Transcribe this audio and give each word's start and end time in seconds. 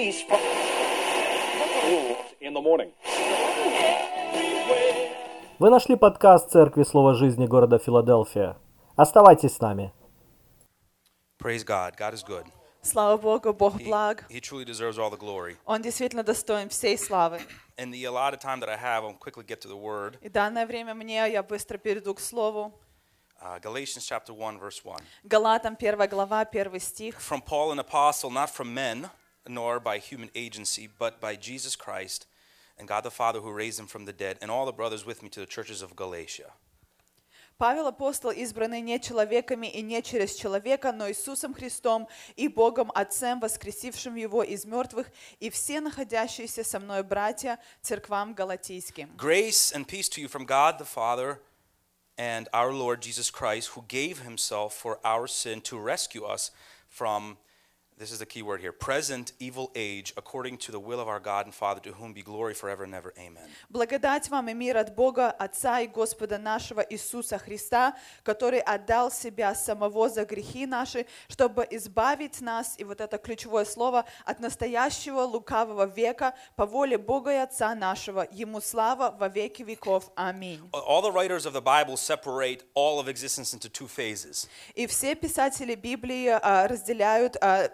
release 0.00 0.22
from 0.22 0.40
in 2.40 2.54
the 2.54 2.60
morning. 2.60 2.92
Вы 5.58 5.70
нашли 5.70 5.96
подкаст 5.96 6.50
Церкви 6.50 6.84
Слова 6.84 7.14
Жизни 7.14 7.46
города 7.46 7.78
Филадельфия. 7.78 8.56
Оставайтесь 8.96 9.56
с 9.56 9.60
нами. 9.60 9.92
Praise 11.38 11.64
God. 11.64 11.96
God 11.98 12.14
is 12.14 12.24
good. 12.26 12.46
Слава 12.82 13.18
Богу, 13.18 13.52
Бог 13.52 13.74
He, 13.74 13.84
благ. 13.84 14.24
he 14.30 14.40
truly 14.40 14.64
deserves 14.64 14.98
all 14.98 15.10
the 15.10 15.18
glory. 15.18 15.58
Он 15.66 15.82
действительно 15.82 16.22
достоин 16.22 16.70
всей 16.70 16.96
славы. 16.96 17.40
In 17.76 17.90
the 17.90 18.04
allotted 18.04 18.40
time 18.40 18.60
that 18.60 18.70
I 18.70 18.76
have, 18.76 19.04
I'll 19.04 19.18
quickly 19.18 19.44
get 19.44 19.60
to 19.60 19.68
the 19.68 19.76
word. 19.76 20.18
И 20.22 20.30
данное 20.30 20.66
время 20.66 20.94
мне, 20.94 21.30
я 21.30 21.42
быстро 21.42 21.76
перейду 21.76 22.14
к 22.14 22.20
слову. 22.20 22.72
Uh, 23.42 23.58
Galatians 23.60 24.06
chapter 24.06 24.32
1, 24.32 24.58
verse 24.58 24.82
1. 24.82 24.98
Галатам 25.24 25.76
1 25.78 26.08
глава, 26.08 26.46
1 26.50 26.80
стих. 26.80 27.20
From 27.20 27.42
Paul, 27.42 27.72
an 27.72 27.78
apostle, 27.78 28.30
not 28.30 28.48
from 28.48 28.72
men, 28.72 29.10
nor 29.49 29.79
by 29.79 29.97
human 29.97 30.29
agency, 30.35 30.87
but 30.87 31.19
by 31.19 31.35
Jesus 31.35 31.75
Christ 31.75 32.27
and 32.77 32.87
God 32.87 33.03
the 33.03 33.11
Father 33.11 33.39
who 33.39 33.51
raised 33.51 33.79
him 33.79 33.87
from 33.87 34.05
the 34.05 34.13
dead, 34.13 34.37
and 34.41 34.51
all 34.51 34.65
the 34.65 34.73
brothers 34.73 35.05
with 35.05 35.23
me 35.23 35.29
to 35.29 35.39
the 35.39 35.45
churches 35.45 35.81
of 35.81 35.95
Galatia. 35.95 36.51
Павел 37.57 37.87
апостол, 37.87 38.31
избранный 38.31 38.81
не 38.81 38.99
человеками 38.99 39.67
и 39.67 39.81
не 39.81 40.01
через 40.01 40.35
человека, 40.35 40.91
но 40.91 41.09
Иисусом 41.09 41.53
Христом 41.53 42.05
и 42.35 42.49
Богом 42.49 42.91
Отцем, 42.93 43.39
воскресившим 43.39 44.15
Его 44.15 44.43
из 44.43 44.65
мертвых, 44.65 45.07
и 45.39 45.49
все 45.49 45.79
находящиеся 45.79 46.65
со 46.65 46.81
мной 46.81 47.01
братья 47.03 47.57
церквам 47.81 48.33
галатийским. 48.33 49.15
Grace 49.15 49.71
and 49.73 49.87
peace 49.87 50.09
to 50.09 50.19
you 50.19 50.27
from 50.27 50.45
God 50.45 50.79
the 50.79 50.85
Father 50.85 51.39
and 52.17 52.49
our 52.51 52.73
Lord 52.73 53.01
Jesus 53.01 53.31
Christ, 53.31 53.69
who 53.69 53.85
gave 53.87 54.19
himself 54.19 54.73
for 54.73 54.99
our 55.05 55.25
sin 55.25 55.61
to 55.61 55.79
rescue 55.79 56.25
us 56.25 56.51
from, 56.89 57.37
this 58.00 58.12
is 58.12 58.18
the 58.18 58.26
key 58.26 58.40
word 58.40 58.62
here, 58.62 58.72
present 58.72 59.32
evil 59.38 59.70
age, 59.74 60.14
according 60.16 60.56
to 60.56 60.72
the 60.72 60.80
will 60.80 61.00
of 61.00 61.06
our 61.06 61.20
God 61.20 61.44
and 61.44 61.54
Father, 61.54 61.80
to 61.82 61.92
whom 61.92 62.14
be 62.14 62.22
glory 62.22 62.54
forever 62.54 62.84
and 62.84 62.94
ever. 62.94 63.12
Amen. 63.18 63.46
Благодать 63.68 64.30
вам 64.30 64.48
и 64.48 64.54
мир 64.54 64.78
от 64.78 64.94
Бога, 64.94 65.30
Отца 65.30 65.80
и 65.80 65.86
Господа 65.86 66.38
нашего 66.38 66.80
Иисуса 66.88 67.36
Христа, 67.38 67.94
который 68.22 68.60
отдал 68.60 69.10
себя 69.10 69.54
самого 69.54 70.08
за 70.08 70.24
грехи 70.24 70.64
наши, 70.64 71.04
чтобы 71.28 71.66
избавить 71.70 72.40
нас, 72.40 72.74
и 72.78 72.84
вот 72.84 73.02
это 73.02 73.18
ключевое 73.18 73.66
слово, 73.66 74.06
от 74.24 74.40
настоящего 74.40 75.20
лукавого 75.20 75.84
века 75.84 76.34
по 76.56 76.64
воле 76.64 76.96
Бога 76.96 77.32
и 77.32 77.36
Отца 77.36 77.74
нашего. 77.74 78.26
Ему 78.32 78.62
слава 78.62 79.14
во 79.18 79.28
веки 79.28 79.62
веков. 79.62 80.10
Аминь. 80.16 80.60
All 80.72 81.02
the 81.02 81.12
writers 81.12 81.44
of 81.44 81.52
the 81.52 81.60
Bible 81.60 81.98
separate 81.98 82.64
all 82.74 82.98
of 82.98 83.08
existence 83.08 83.52
into 83.52 83.68
two 83.68 83.86
phases. 83.86 84.48
И 84.74 84.86
все 84.86 85.14
писатели 85.14 85.74
Библии 85.74 86.28
а, 86.28 86.66
разделяют 86.66 87.36
а, 87.42 87.70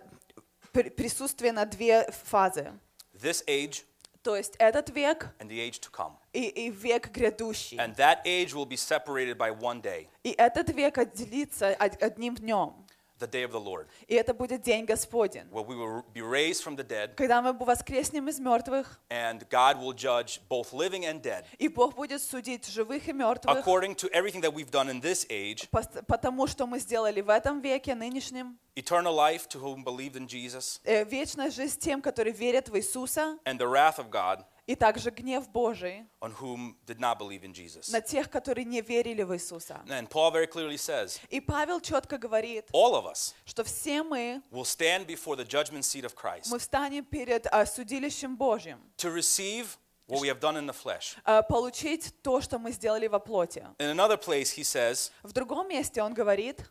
присутствие 0.85 1.53
на 1.53 1.65
две 1.65 2.11
фазы. 2.31 2.73
This 3.15 3.45
age 3.47 3.85
То 4.23 4.35
есть 4.37 4.57
этот 4.59 4.91
век 4.91 5.29
and 5.39 5.49
the 5.49 5.59
age 5.61 5.79
to 5.81 5.91
come. 5.91 6.13
и, 6.33 6.49
и 6.49 6.71
век 6.71 7.11
грядущий. 7.11 7.79
And 7.79 7.95
that 7.97 8.19
age 8.25 8.53
will 8.55 8.67
be 8.67 8.77
separated 8.77 9.37
by 9.39 9.51
one 9.53 9.81
day, 9.81 10.09
И 10.25 10.33
этот 10.33 10.71
век 10.71 10.99
отделится 10.99 11.77
од- 11.79 12.03
одним 12.03 12.35
днем. 12.35 12.86
the 13.20 13.28
day 13.28 13.44
of 13.44 13.52
the 13.52 13.60
Lord, 13.60 13.86
И 14.08 14.16
это 14.16 14.34
будет 14.34 14.64
день 14.64 14.84
Господень. 14.86 15.48
where 15.52 15.64
we 15.64 15.76
will 15.76 16.04
be 16.12 16.22
raised 16.22 16.64
from 16.64 16.76
the 16.76 16.84
dead, 16.84 17.16
Когда 17.16 17.40
мы 17.44 17.54
воскреснем 17.54 18.28
из 18.30 18.40
мертвых, 18.40 19.00
and 19.12 19.48
God 19.50 19.78
will 19.80 19.94
judge 19.94 20.40
both 20.50 20.74
living 20.74 21.06
and 21.06 21.22
dead 21.22 21.46
и 21.60 21.68
Бог 21.68 21.94
будет 21.96 22.20
судить 22.24 22.66
живых 22.68 23.08
и 23.08 23.14
мертвых, 23.14 23.56
according 23.64 23.94
to 23.96 24.10
everything 24.12 24.42
that 24.42 24.52
we've 24.54 24.72
done 24.72 24.90
in 24.90 25.00
this 25.02 25.28
age 25.30 25.70
пос- 25.72 26.04
потому 26.08 26.48
что 26.48 26.66
мы 26.66 26.80
сделали 26.80 27.22
в 27.22 27.30
этом 27.30 27.62
веке, 27.62 27.94
нынешнем, 27.94 28.58
eternal 28.76 29.14
life 29.14 29.48
to 29.48 29.60
whom 29.62 29.84
believed 29.84 30.16
in 30.16 30.26
Jesus, 30.28 30.80
э, 30.84 31.04
вечная 31.06 31.52
жизнь 31.52 31.80
тем, 31.80 32.02
которые 32.02 32.34
верят 32.34 32.70
в 32.70 32.76
Иисуса, 32.76 33.38
and 33.46 33.60
the 33.60 33.68
wrath 33.68 34.00
of 34.00 34.10
God 34.10 34.44
И 34.67 34.75
также 34.75 35.11
гнев 35.11 35.49
Божий 35.51 36.05
on 36.21 36.33
whom 36.41 36.75
did 36.87 36.99
not 36.99 37.19
believe 37.19 37.45
in 37.45 37.53
Jesus. 37.53 37.91
на 37.93 38.01
тех, 38.01 38.29
которые 38.29 38.65
не 38.65 38.81
верили 38.81 39.23
в 39.23 39.33
Иисуса. 39.35 39.81
And 39.87 40.09
Paul 40.09 40.33
very 40.33 40.47
clearly 40.47 40.77
says, 40.77 41.21
И 41.31 41.41
Павел 41.41 41.81
четко 41.81 42.19
говорит, 42.19 42.69
all 42.73 42.95
of 42.95 43.07
us 43.07 43.35
что 43.45 43.63
все 43.65 44.03
мы, 44.03 44.43
will 44.51 44.65
stand 44.65 45.07
before 45.07 45.37
the 45.37 45.45
judgment 45.45 45.85
seat 45.85 46.05
of 46.05 46.15
Christ 46.15 46.51
мы 46.51 46.59
встанем 46.59 47.05
перед 47.05 47.47
а, 47.47 47.65
судилищем 47.65 48.37
Божьим, 48.37 48.81
to 48.97 49.13
receive 49.15 49.79
what 50.09 50.21
we 50.21 50.27
have 50.29 50.41
done 50.41 50.57
in 50.57 50.67
the 50.67 50.75
flesh. 50.75 51.17
а, 51.25 51.43
получить 51.43 52.13
то, 52.23 52.41
что 52.41 52.59
мы 52.59 52.73
сделали 52.73 53.07
во 53.07 53.21
плоти. 53.21 53.65
In 53.79 53.91
another 53.97 54.17
place, 54.17 54.51
he 54.57 54.65
says, 54.65 55.13
В 55.23 55.33
другом 55.33 55.69
месте 55.69 56.03
он 56.03 56.13
говорит, 56.13 56.65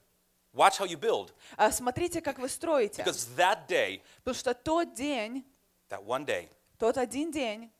watch 0.54 0.78
how 0.80 0.86
you 0.86 0.98
build, 1.00 1.32
а, 1.56 1.72
смотрите, 1.72 2.20
как 2.22 2.40
вы 2.40 2.50
строите, 2.50 3.04
because 3.04 3.28
that 3.38 3.68
day, 3.70 4.02
потому 4.24 4.36
что 4.36 4.54
тот 4.54 4.94
день, 4.94 5.46
that 5.90 6.04
one 6.06 6.26
day, 6.26 6.50
тот 6.78 6.98
один 6.98 7.32
день 7.32 7.72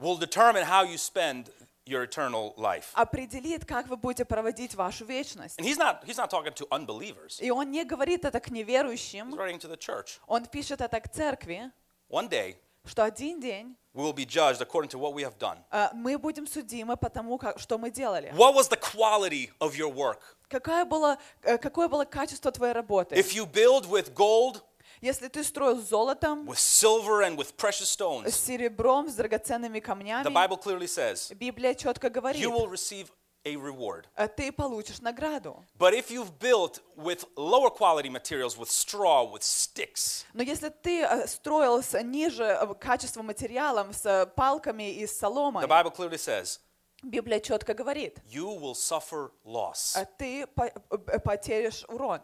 will 0.00 0.18
determine 0.18 0.64
how 0.64 0.82
you 0.84 0.98
spend 0.98 1.50
your 1.86 2.02
eternal 2.02 2.52
life. 2.56 2.88
определит, 2.94 3.64
как 3.64 3.86
вы 3.88 3.96
будете 3.96 4.24
проводить 4.24 4.74
вашу 4.74 5.04
вечность. 5.04 5.58
And 5.58 5.64
he's 5.64 5.78
not 5.78 6.04
he's 6.04 6.16
not 6.18 6.30
talking 6.30 6.52
to 6.54 6.66
unbelievers. 6.70 7.38
И 7.40 7.50
он 7.50 7.70
не 7.70 7.84
говорит 7.84 8.24
это 8.24 8.40
к 8.40 8.48
He's 8.48 8.52
неверующим, 8.52 9.34
writing 9.34 9.58
to 9.60 9.68
the 9.68 9.78
church. 9.78 10.18
он 10.26 10.44
пишет 10.46 10.80
это 10.80 11.00
к 11.00 11.08
церкви, 11.08 11.70
One 12.10 12.28
day 12.28 12.56
что 12.84 13.04
один 13.04 13.40
день 13.40 13.76
we 13.94 14.02
will 14.02 14.12
be 14.12 14.26
judged 14.26 14.60
according 14.60 14.88
to 14.88 14.98
what 14.98 15.12
we 15.14 15.22
have 15.22 15.38
done. 15.38 15.58
а, 15.70 15.90
мы 15.94 16.18
будем 16.18 16.46
судимы 16.46 16.96
по 16.96 17.08
тому, 17.08 17.38
как, 17.38 17.58
что 17.58 17.78
мы 17.78 17.90
делали. 17.90 18.32
What 18.36 18.54
was 18.54 18.68
the 18.68 18.76
quality 18.78 19.50
of 19.60 19.74
your 19.76 19.92
work? 19.92 20.20
Какое 20.48 20.84
было, 20.84 21.18
э, 21.42 21.58
какое 21.58 21.88
было 21.88 22.04
качество 22.04 22.52
твоей 22.52 22.72
работы? 22.72 23.14
If 23.16 23.32
you 23.34 23.46
build 23.46 23.86
with 23.88 24.14
gold, 24.14 24.62
Если 25.01 25.27
ты 25.29 25.43
строил 25.43 25.77
с 25.81 25.89
золотом, 25.89 26.47
with 26.47 26.57
silver 26.59 27.23
and 27.27 27.35
with 27.35 27.55
precious 27.57 27.85
с 27.87 27.95
stones, 27.97 28.29
серебром, 28.29 29.09
с 29.09 29.15
драгоценными 29.15 29.79
the 29.79 29.81
камнями, 29.81 30.23
Bible 30.31 30.61
clearly 30.61 30.87
says 30.87 31.33
Библия 31.35 31.73
четко 31.73 32.09
говорит, 32.09 32.39
you 32.39 32.51
will 32.51 32.67
receive 32.69 33.07
a 33.43 33.55
reward. 33.55 34.05
э, 34.15 34.27
ты 34.27 34.51
получишь 34.51 34.99
награду. 35.01 35.65
But 35.79 35.95
if 35.95 36.11
you've 36.11 36.37
built 36.37 36.81
with 36.95 37.25
lower 37.35 37.71
quality 37.71 38.09
materials, 38.11 38.55
with 38.55 38.69
straw, 38.69 39.23
with 39.25 39.41
sticks, 39.41 40.25
Но 40.33 40.43
если 40.43 40.69
ты 40.69 41.01
э, 41.01 41.25
строил 41.27 41.81
с 41.81 41.99
ниже 42.03 42.43
э, 42.43 42.73
качества 42.75 43.23
материалом, 43.23 43.93
с 43.93 44.05
э, 44.05 44.27
палками 44.27 44.91
и 44.93 45.07
с 45.07 45.17
соломой, 45.17 45.63
the 45.65 45.67
Bible 45.67 45.91
clearly 45.95 46.19
says 46.19 46.59
Библия 47.01 47.39
четко 47.39 47.73
говорит, 47.73 48.19
you 48.31 48.45
will 48.55 48.75
suffer 48.75 49.31
loss. 49.43 49.95
э, 49.99 50.05
ты 50.19 50.45
по- 50.45 50.65
э, 50.67 51.19
потеряешь 51.19 51.83
урон. 51.87 52.21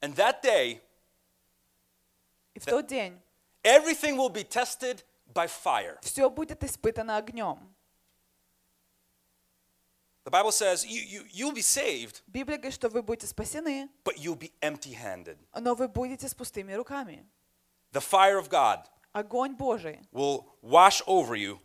And 0.00 0.14
that 0.16 0.40
day, 0.42 0.80
И 2.55 2.59
в 2.59 2.65
тот 2.65 2.87
день 2.87 3.19
everything 3.63 4.15
will 4.17 4.29
be 4.31 4.43
tested 4.43 5.03
by 5.33 5.47
fire. 5.47 5.97
все 6.01 6.29
будет 6.29 6.63
испытано 6.63 7.17
огнем. 7.17 7.73
The 10.23 10.29
Bible 10.29 10.51
says 10.51 10.85
you, 10.85 11.01
you, 11.01 11.25
you'll 11.33 11.53
be 11.53 11.63
saved, 11.63 12.21
Библия 12.27 12.57
говорит, 12.57 12.75
что 12.75 12.89
вы 12.89 13.01
будете 13.01 13.25
спасены, 13.27 13.89
but 14.03 14.17
you'll 14.17 14.37
be 14.37 14.51
empty 14.61 14.93
handed. 14.93 15.37
но 15.59 15.73
вы 15.73 15.87
будете 15.87 16.27
с 16.27 16.35
пустыми 16.35 16.73
руками. 16.73 17.25
The 17.91 18.01
fire 18.01 18.37
of 18.37 18.49
God 18.49 18.85
Огонь 19.13 19.55
Божий, 19.55 19.99
will 20.11 20.45
wash 20.61 21.01
over 21.07 21.35
you 21.35 21.59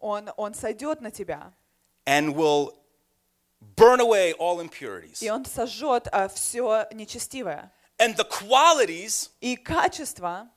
он, 0.00 0.30
он 0.36 0.54
сойдет 0.54 1.00
на 1.00 1.10
тебя, 1.10 1.52
and 2.04 2.34
will 2.34 2.74
burn 3.76 4.00
away 4.00 4.32
all 4.38 4.60
impurities. 4.60 5.22
и 5.22 5.30
он 5.30 5.44
сожжет 5.44 6.08
все 6.34 6.88
нечестивое. 6.92 7.72
And 7.97 8.15
the 8.17 8.25
qualities, 8.25 9.29
И 9.41 9.55
качество, 9.55 10.49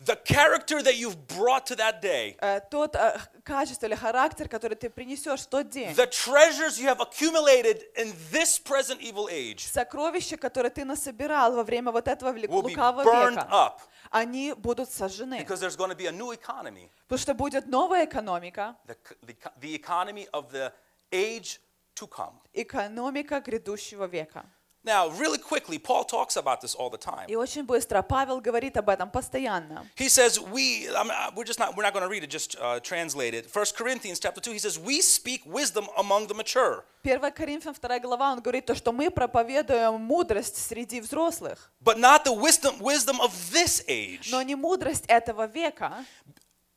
the 0.00 0.14
character 0.14 0.80
that 0.80 0.96
you've 0.96 1.26
brought 1.26 1.66
to 1.66 1.74
that 1.74 2.00
day, 2.00 2.36
э, 2.40 2.60
тот 2.70 2.94
э, 2.94 3.18
качество 3.42 3.86
или 3.86 3.96
характер, 3.96 4.48
который 4.48 4.76
ты 4.76 4.88
принесешь 4.88 5.40
в 5.40 5.46
тот 5.48 5.70
день, 5.70 5.92
the 5.96 6.06
treasures 6.06 6.78
you 6.78 6.86
have 6.86 7.00
accumulated 7.00 7.82
in 7.96 8.14
this 8.30 8.60
present 8.60 9.00
evil 9.00 9.28
age 9.28 9.66
сокровища, 9.66 10.36
которые 10.36 10.70
ты 10.70 10.84
насобирал 10.84 11.56
во 11.56 11.64
время 11.64 11.90
вот 11.90 12.06
этого 12.06 12.30
лукавого 12.46 13.02
века, 13.02 13.76
они 14.12 14.52
будут 14.54 14.88
сожжены. 14.88 15.40
because 15.40 15.58
there's 15.60 15.76
going 15.76 15.90
to 15.90 15.96
be 15.96 16.06
a 16.06 16.12
new 16.12 16.30
economy, 16.30 16.88
Потому 17.08 17.18
что 17.18 17.34
будет 17.34 17.66
новая 17.66 18.04
экономика, 18.04 18.76
the, 18.86 18.96
the, 19.26 19.34
the 19.60 19.74
economy 19.74 20.28
of 20.32 20.52
the 20.52 20.72
age 21.10 21.58
to 21.96 22.06
come. 22.06 22.38
экономика 22.54 23.40
грядущего 23.40 24.04
века. 24.06 24.44
Now, 24.85 25.07
really 25.11 25.37
quickly, 25.37 25.79
Paul 25.79 26.03
talks 26.03 26.35
about 26.35 26.59
this 26.59 26.75
all 26.75 26.89
the 26.89 26.97
time. 26.97 27.27
И 27.29 27.35
очень 27.37 27.63
быстро 27.63 28.01
Павел 28.01 28.41
говорит 28.41 28.75
об 28.75 28.89
этом 28.89 29.09
постоянно. 29.09 29.87
He 29.95 30.09
says, 30.09 30.37
we, 30.37 30.89
I'm, 30.89 31.09
uh, 31.09 31.31
we're 31.33 31.45
just 31.45 31.57
not, 31.57 31.77
we're 31.77 31.83
not 31.83 31.93
going 31.93 32.03
to 32.03 32.09
read 32.09 32.21
it, 32.21 32.29
just 32.29 32.57
uh, 32.59 32.81
translate 32.81 33.33
it. 33.33 33.47
1 33.49 33.65
Corinthians 33.77 34.19
chapter 34.19 34.41
2, 34.41 34.51
he 34.51 34.59
says, 34.59 34.77
we 34.77 34.99
speak 34.99 35.41
wisdom 35.45 35.87
among 35.97 36.27
the 36.27 36.33
mature. 36.33 36.83
1 37.03 37.31
Коринфянам 37.31 37.75
2 37.75 37.99
глава, 38.01 38.33
он 38.33 38.41
говорит, 38.41 38.65
то, 38.65 38.75
что 38.75 38.91
мы 38.91 39.09
проповедуем 39.09 40.01
мудрость 40.01 40.57
среди 40.57 40.99
взрослых, 40.99 41.71
but 41.81 41.97
not 41.97 42.25
the 42.25 42.33
wisdom 42.33 42.77
wisdom 42.79 43.21
of 43.21 43.31
this 43.53 43.83
age 43.87 44.31
но 44.31 44.41
не 44.41 44.55
мудрость 44.55 45.05
этого 45.07 45.47
века 45.47 46.05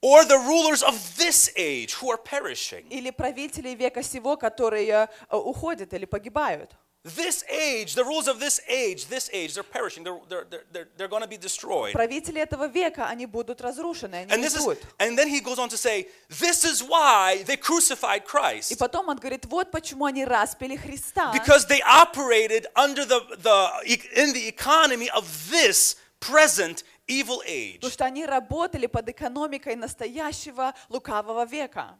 or 0.00 0.24
the 0.24 0.38
rulers 0.38 0.82
of 0.84 0.94
this 1.16 1.50
age 1.56 1.94
who 1.94 2.10
are 2.10 2.18
perishing 2.18 2.86
или 2.88 3.10
правители 3.10 3.74
века 3.74 4.04
сего, 4.04 4.36
которые 4.36 5.08
э, 5.28 5.36
уходят 5.36 5.92
или 5.92 6.04
погибают. 6.04 6.70
this 7.04 7.44
age, 7.48 7.94
the 7.94 8.02
rules 8.02 8.26
of 8.26 8.40
this 8.40 8.60
age, 8.68 9.06
this 9.06 9.30
age, 9.32 9.54
they're 9.54 9.62
perishing. 9.62 10.02
They're, 10.02 10.18
they're, 10.28 10.44
they're, 10.50 10.64
they're, 10.72 10.88
they're 10.96 11.08
going 11.08 11.22
to 11.22 11.28
be 11.28 11.36
destroyed. 11.36 11.92
Правители 11.94 12.40
этого 12.42 12.66
века, 12.66 13.06
они 13.08 13.26
будут 13.26 13.60
разрушены, 13.60 14.22
они 14.22 14.32
And 14.32 14.42
this 14.42 14.56
is, 14.56 14.66
уйдут. 14.66 14.82
and 14.98 15.16
then 15.16 15.28
he 15.28 15.40
goes 15.40 15.60
on 15.60 15.68
to 15.68 15.76
say, 15.76 16.08
this 16.28 16.64
is 16.64 16.82
why 16.82 17.44
they 17.46 17.56
crucified 17.56 18.22
И 18.24 18.26
Christ. 18.26 18.76
потом 18.78 19.08
он 19.08 19.18
говорит, 19.18 19.46
вот 19.46 19.70
почему 19.70 20.04
они 20.06 20.24
распили 20.24 20.74
Христа. 20.76 21.32
Because 21.32 21.66
they 21.66 21.80
operated 21.82 22.66
under 22.74 23.04
the, 23.04 23.20
the, 23.38 23.70
in 24.16 24.32
the 24.32 24.48
economy 24.48 25.08
of 25.10 25.24
this 25.48 25.94
present 26.18 26.82
evil 27.06 27.40
age. 27.46 27.76
Потому 27.82 27.92
что 27.92 28.04
они 28.04 28.26
работали 28.26 28.86
под 28.88 29.08
экономикой 29.08 29.76
настоящего 29.76 30.74
лукавого 30.88 31.44
века. 31.46 31.96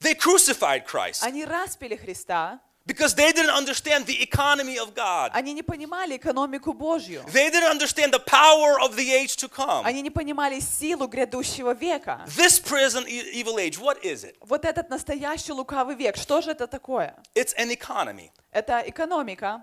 They 0.00 0.14
crucified 0.14 0.86
Christ 0.86 1.24
Они 1.24 1.44
распили 1.44 1.96
Христа, 1.96 2.60
Because 2.85 3.15
they 3.15 3.31
didn't 3.31 3.49
understand 3.55 4.05
the 4.05 4.21
economy 4.21 4.77
of 4.77 4.93
God. 4.93 5.31
они 5.33 5.53
не 5.53 5.63
понимали 5.63 6.17
экономику 6.17 6.73
Божью. 6.73 7.23
They 7.31 7.49
didn't 7.49 7.69
understand 7.71 8.11
the 8.13 8.19
power 8.19 8.79
of 8.81 8.95
the 8.95 9.13
age 9.13 9.37
to 9.37 9.47
come. 9.49 9.85
Они 9.85 10.01
не 10.01 10.09
понимали 10.09 10.59
силу 10.59 11.07
грядущего 11.07 11.73
века. 11.73 12.25
This 12.27 12.59
present 12.59 13.07
e- 13.07 13.31
evil 13.41 13.57
age, 13.57 13.79
what 13.79 14.03
is 14.03 14.23
it? 14.23 14.35
Вот 14.41 14.65
этот 14.65 14.89
настоящий 14.89 15.53
лукавый 15.53 15.95
век, 15.95 16.17
что 16.17 16.41
же 16.41 16.51
это 16.51 16.67
такое? 16.67 17.15
It's 17.35 17.53
an 17.57 17.71
economy. 17.71 18.31
Это 18.51 18.83
экономика, 18.85 19.61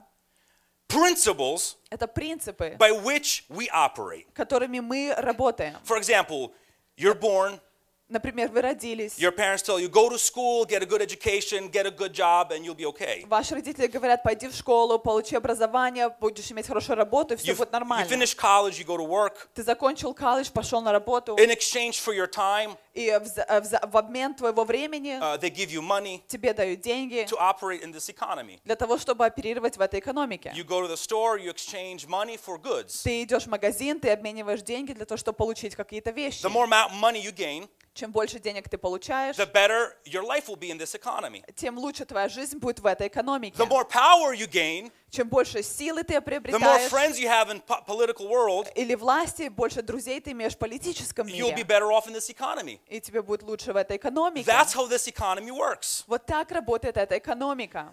Principles 0.89 1.77
это 1.91 2.09
принципы, 2.09 2.77
by 2.79 2.91
which 2.91 3.45
we 3.49 3.69
operate. 3.73 4.27
которыми 4.35 4.81
мы 4.81 5.15
работаем. 5.17 5.77
For 5.85 5.97
example, 5.97 6.53
you're 6.97 7.15
born, 7.15 7.61
Например, 8.11 8.49
вы 8.51 8.61
родились, 8.61 9.17
your 9.19 9.31
parents 9.31 9.63
tell 9.63 9.79
you, 9.79 9.89
go 9.89 10.11
to 10.11 10.19
school, 10.19 10.67
get 10.67 10.83
a 10.83 10.87
good 10.87 11.01
education, 11.01 11.71
get 11.71 11.87
a 11.87 11.91
good 11.93 12.13
job, 12.13 12.51
and 12.51 12.65
you'll 12.65 12.75
be 12.75 12.85
okay. 12.85 13.25
ваши 13.29 13.55
родители 13.55 13.87
говорят, 13.87 14.25
пойди 14.25 14.49
в 14.49 14.55
школу, 14.55 14.99
получи 14.99 15.37
образование, 15.37 16.09
будешь 16.21 16.51
иметь 16.51 16.67
хорошую 16.67 16.97
работу, 16.97 17.35
и 17.35 17.37
все 17.37 17.53
You, 17.53 17.57
будет 17.57 17.69
you 17.69 17.73
нормально. 17.73 18.09
finish 18.09 18.35
college, 18.35 18.79
you 18.81 18.85
go 18.85 18.97
to 18.97 19.07
work. 19.07 19.49
Ты 19.55 19.63
закончил 19.63 20.13
колледж, 20.13 20.51
пошел 20.53 20.81
на 20.83 20.91
работу, 20.91 21.37
In 21.37 21.51
exchange 21.51 22.01
for 22.05 22.13
your 22.13 22.27
time, 22.27 22.77
и 22.95 23.11
в, 23.21 23.25
за- 23.27 23.47
в 23.61 23.65
за- 23.65 23.81
в 23.87 23.97
обмен 23.97 24.35
твоего 24.35 24.65
времени 24.65 25.19
uh, 25.21 25.39
they 25.41 25.51
give 25.51 25.71
you 25.71 25.81
money 25.81 26.21
тебе 26.27 26.53
дают 26.53 26.81
деньги 26.81 27.25
to 27.31 27.37
operate 27.39 27.83
in 27.83 27.93
this 27.93 28.09
economy. 28.09 28.61
для 28.65 28.77
того, 28.77 28.99
чтобы 28.99 29.25
оперировать 29.27 29.77
в 29.77 29.81
этой 29.81 30.01
экономике. 30.01 30.53
You 30.57 30.65
go 30.65 30.81
to 30.83 30.89
the 30.89 30.97
store, 30.97 31.39
you 31.39 31.51
exchange 31.53 32.07
money 32.09 32.39
for 32.39 32.59
goods. 32.61 33.03
Ты 33.05 33.23
идешь 33.23 33.45
в 33.45 33.49
магазин, 33.49 34.01
ты 34.01 34.11
обмениваешь 34.11 34.63
деньги 34.63 34.93
для 34.93 35.05
того, 35.07 35.19
чтобы 35.19 35.37
получить 35.37 35.75
какие-то 35.77 36.11
вещи. 36.11 36.45
The 36.45 36.51
more 36.53 36.67
money 36.69 37.23
you 37.23 37.33
gain, 37.35 37.69
Чем 37.93 38.13
больше 38.13 38.39
денег 38.39 38.69
ты 38.69 38.79
получаешь, 38.79 39.37
the 39.37 39.51
better 39.51 39.93
your 40.05 40.23
life 40.23 40.47
will 40.47 40.57
be 40.59 40.71
in 40.71 40.79
this 40.79 40.95
economy. 40.95 41.43
тем 41.57 41.77
лучше 41.77 42.05
твоя 42.05 42.29
жизнь 42.29 42.59
будет 42.59 42.79
в 42.81 42.87
этой 42.87 43.09
экономике. 43.09 43.57
The 43.61 43.69
more 43.69 43.85
power 43.89 44.33
you 44.35 44.47
gain, 44.49 44.91
Чем 45.11 45.29
больше 45.29 45.63
силы 45.63 46.05
ты 46.05 46.15
the 46.15 46.21
more 46.21 46.25
приобретаешь, 46.25 46.91
friends 46.93 47.19
you 47.19 47.27
have 47.29 47.51
in 47.51 47.61
po- 47.61 47.83
political 47.85 48.29
world, 48.29 48.69
или 48.77 48.95
власти, 48.95 49.49
больше 49.49 49.83
друзей 49.83 50.21
ты 50.21 50.31
имеешь 50.31 50.55
в 50.55 50.59
политическом 50.59 51.27
you'll 51.27 51.51
be 51.53 51.57
мире, 51.57 51.65
better 51.65 51.91
off 51.91 52.07
in 52.07 52.13
this 52.15 52.31
economy. 52.31 52.79
и 52.87 53.01
тебе 53.01 53.21
будет 53.23 53.43
лучше 53.43 53.73
в 53.73 53.77
этой 53.77 53.97
экономике. 53.97 54.49
That's 54.49 54.73
how 54.73 54.89
this 54.89 55.09
economy 55.09 55.51
works. 55.51 56.05
Вот 56.07 56.27
так 56.27 56.53
работает 56.53 56.97
эта 56.97 57.19
экономика. 57.19 57.93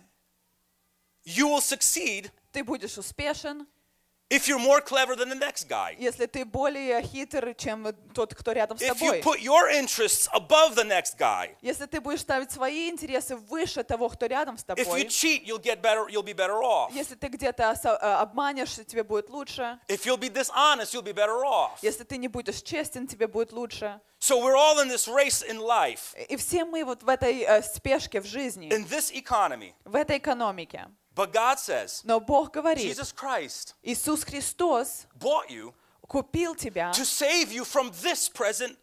You 1.26 1.48
will 1.50 1.62
succeed 1.62 2.32
Ты 2.52 2.64
будешь 2.64 2.98
успешен, 2.98 3.68
if 4.30 4.48
you're 4.48 4.60
more 4.60 4.82
clever 4.82 5.16
than 5.16 5.30
the 5.30 5.36
next 5.36 5.68
guy. 5.70 5.96
если 5.98 6.26
ты 6.26 6.44
более 6.46 7.02
хитр, 7.02 7.54
чем 7.56 7.88
тот, 8.14 8.34
кто 8.36 8.52
рядом 8.52 8.78
с 8.78 8.82
If 8.82 9.00
you 9.02 9.12
тобой. 9.14 9.22
put 9.22 9.40
your 9.42 9.70
interests 9.70 10.28
above 10.34 10.76
the 10.76 10.84
next 10.84 11.18
guy. 11.18 11.56
Если 11.62 11.86
ты 11.86 12.02
будешь 12.02 12.22
ставить 12.22 12.52
свои 12.52 12.90
интересы 12.90 13.36
выше 13.38 13.84
того, 13.84 14.10
кто 14.10 14.26
рядом 14.26 14.58
с 14.58 14.64
If 14.66 14.76
you 14.78 14.84
тобой, 14.86 15.04
cheat, 15.06 15.46
you'll 15.46 15.62
get 15.62 15.82
better, 15.82 16.08
you'll 16.10 16.24
be 16.24 16.34
better 16.36 16.62
off. 16.62 16.92
если 16.94 17.16
ты 17.16 17.28
где-то 17.28 17.74
со- 17.76 17.98
э, 18.02 18.22
обманешь, 18.22 18.76
тебе 18.86 19.04
будет 19.04 19.30
лучше. 19.30 19.80
If 19.88 20.06
you'll 20.06 20.18
be 20.18 20.30
dishonest, 20.30 20.94
you'll 20.94 21.02
be 21.04 21.14
better 21.14 21.44
off. 21.46 21.78
Если 21.82 22.04
ты 22.04 22.18
не 22.18 22.28
будешь 22.28 22.62
честен, 22.62 23.08
тебе 23.08 23.28
будет 23.28 23.52
лучше. 23.54 24.00
So 24.20 24.42
we're 24.42 24.56
all 24.58 24.80
in 24.80 24.90
this 24.90 25.08
race 25.08 25.44
in 25.48 25.60
life, 25.60 26.16
И 26.28 26.36
все 26.38 26.66
мы 26.66 26.84
вот 26.84 27.04
в 27.04 27.08
этой 27.08 27.42
э, 27.44 27.62
спешке 27.62 28.20
в 28.20 28.26
жизни, 28.26 28.68
in 28.70 28.86
this 28.90 29.12
economy. 29.14 29.74
в 29.86 29.96
этой 29.96 30.18
экономике. 30.18 30.88
But 31.17 31.33
God 31.33 31.59
says, 31.59 32.03
Но 32.05 32.21
Бог 32.21 32.53
говорит, 32.53 32.83
Jesus 32.83 33.13
Christ 33.13 33.75
Иисус 33.85 34.25
Христос 34.25 35.07
bought 35.19 35.51
you 35.51 35.75
купил 36.09 36.55
тебя, 36.55 36.93
to 36.93 37.05
save 37.05 37.53
you 37.53 37.65
from 37.65 37.91
this 38.03 38.29
present 38.29 38.77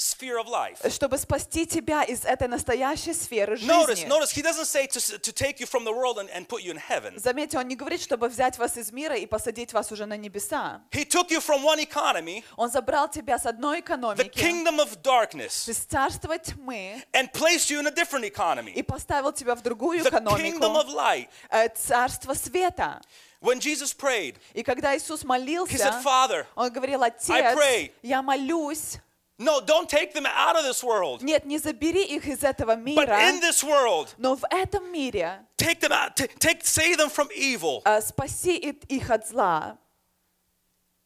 sphere 0.00 0.38
of 0.38 0.46
life. 0.48 0.78
чтобы 0.90 1.18
спасти 1.18 1.66
тебя 1.66 2.02
из 2.02 2.24
этой 2.24 2.48
настоящей 2.48 3.12
сферы 3.12 3.56
Notice, 3.56 3.96
жизни. 3.96 4.08
notice, 4.08 4.30
he 4.30 4.42
doesn't 4.42 4.64
say 4.66 4.86
to, 4.86 4.98
to 5.18 5.32
take 5.32 5.60
you 5.60 5.66
from 5.66 5.84
the 5.84 5.92
world 5.92 6.18
and, 6.18 6.30
and 6.30 6.48
put 6.48 6.62
you 6.62 6.70
in 6.72 6.78
heaven. 6.78 7.18
Заметьте, 7.18 7.58
он 7.58 7.68
не 7.68 7.76
говорит, 7.76 8.00
чтобы 8.00 8.28
взять 8.28 8.56
вас 8.58 8.76
из 8.78 8.90
мира 8.92 9.14
и 9.16 9.26
посадить 9.26 9.72
вас 9.72 9.92
уже 9.92 10.06
на 10.06 10.16
небеса. 10.16 10.80
He 10.90 11.04
took 11.04 11.30
you 11.30 11.40
from 11.40 11.62
one 11.62 11.78
economy, 11.80 12.42
Он 12.56 12.70
забрал 12.70 13.08
тебя 13.10 13.38
с 13.38 13.44
одной 13.46 13.78
the 13.78 13.84
экономики, 13.84 14.38
kingdom 14.40 14.78
of 14.80 15.00
darkness, 15.02 15.68
из 15.70 15.78
царства 15.78 16.38
тьмы, 16.38 17.02
and 17.12 17.30
placed 17.32 17.68
you 17.70 17.80
in 17.80 17.86
a 17.86 17.90
different 17.90 18.24
и 18.24 18.30
economy, 18.30 18.82
поставил 18.82 19.32
тебя 19.32 19.54
в 19.54 19.62
другую 19.62 20.00
the 20.02 20.10
kingdom 20.10 20.76
of 20.76 20.84
экономику, 20.86 20.92
light. 20.96 21.28
э, 21.50 21.68
царство 21.76 22.32
света. 22.34 23.00
When 23.42 23.58
Jesus 23.58 23.94
prayed, 23.94 24.36
И 24.54 24.62
когда 24.62 24.94
Иисус 24.96 25.20
he 25.20 25.24
said, 25.24 25.26
молился, 25.26 26.00
Father, 26.04 26.46
он 26.54 26.70
говорил, 26.70 27.02
I 27.02 27.08
Отец, 27.08 27.56
pray. 27.58 27.90
я 28.02 28.20
молюсь, 28.22 28.98
no, 29.40 29.60
don't 29.60 29.88
take 29.88 30.12
them 30.12 30.26
out 30.26 30.54
of 30.56 30.64
this 30.64 30.84
world, 30.84 31.22
нет, 31.22 31.44
не 31.46 31.58
забери 31.58 32.04
их 32.04 32.26
из 32.26 32.44
этого 32.44 32.76
but 32.76 32.82
мира, 32.84 33.18
in 33.28 33.40
this 33.40 33.64
world, 33.64 34.14
но 34.18 34.36
в 34.36 34.44
этом 34.50 34.92
мире 34.92 35.44
take 35.56 35.80
them 35.80 35.90
out, 35.92 36.14
ta- 36.14 36.26
take, 36.38 36.62
save 36.62 36.96
them 36.98 37.08
from 37.10 37.28
evil. 37.34 37.82
э, 37.84 38.00
спаси 38.02 38.56
их 38.88 39.10
от 39.10 39.26
зла. 39.26 39.78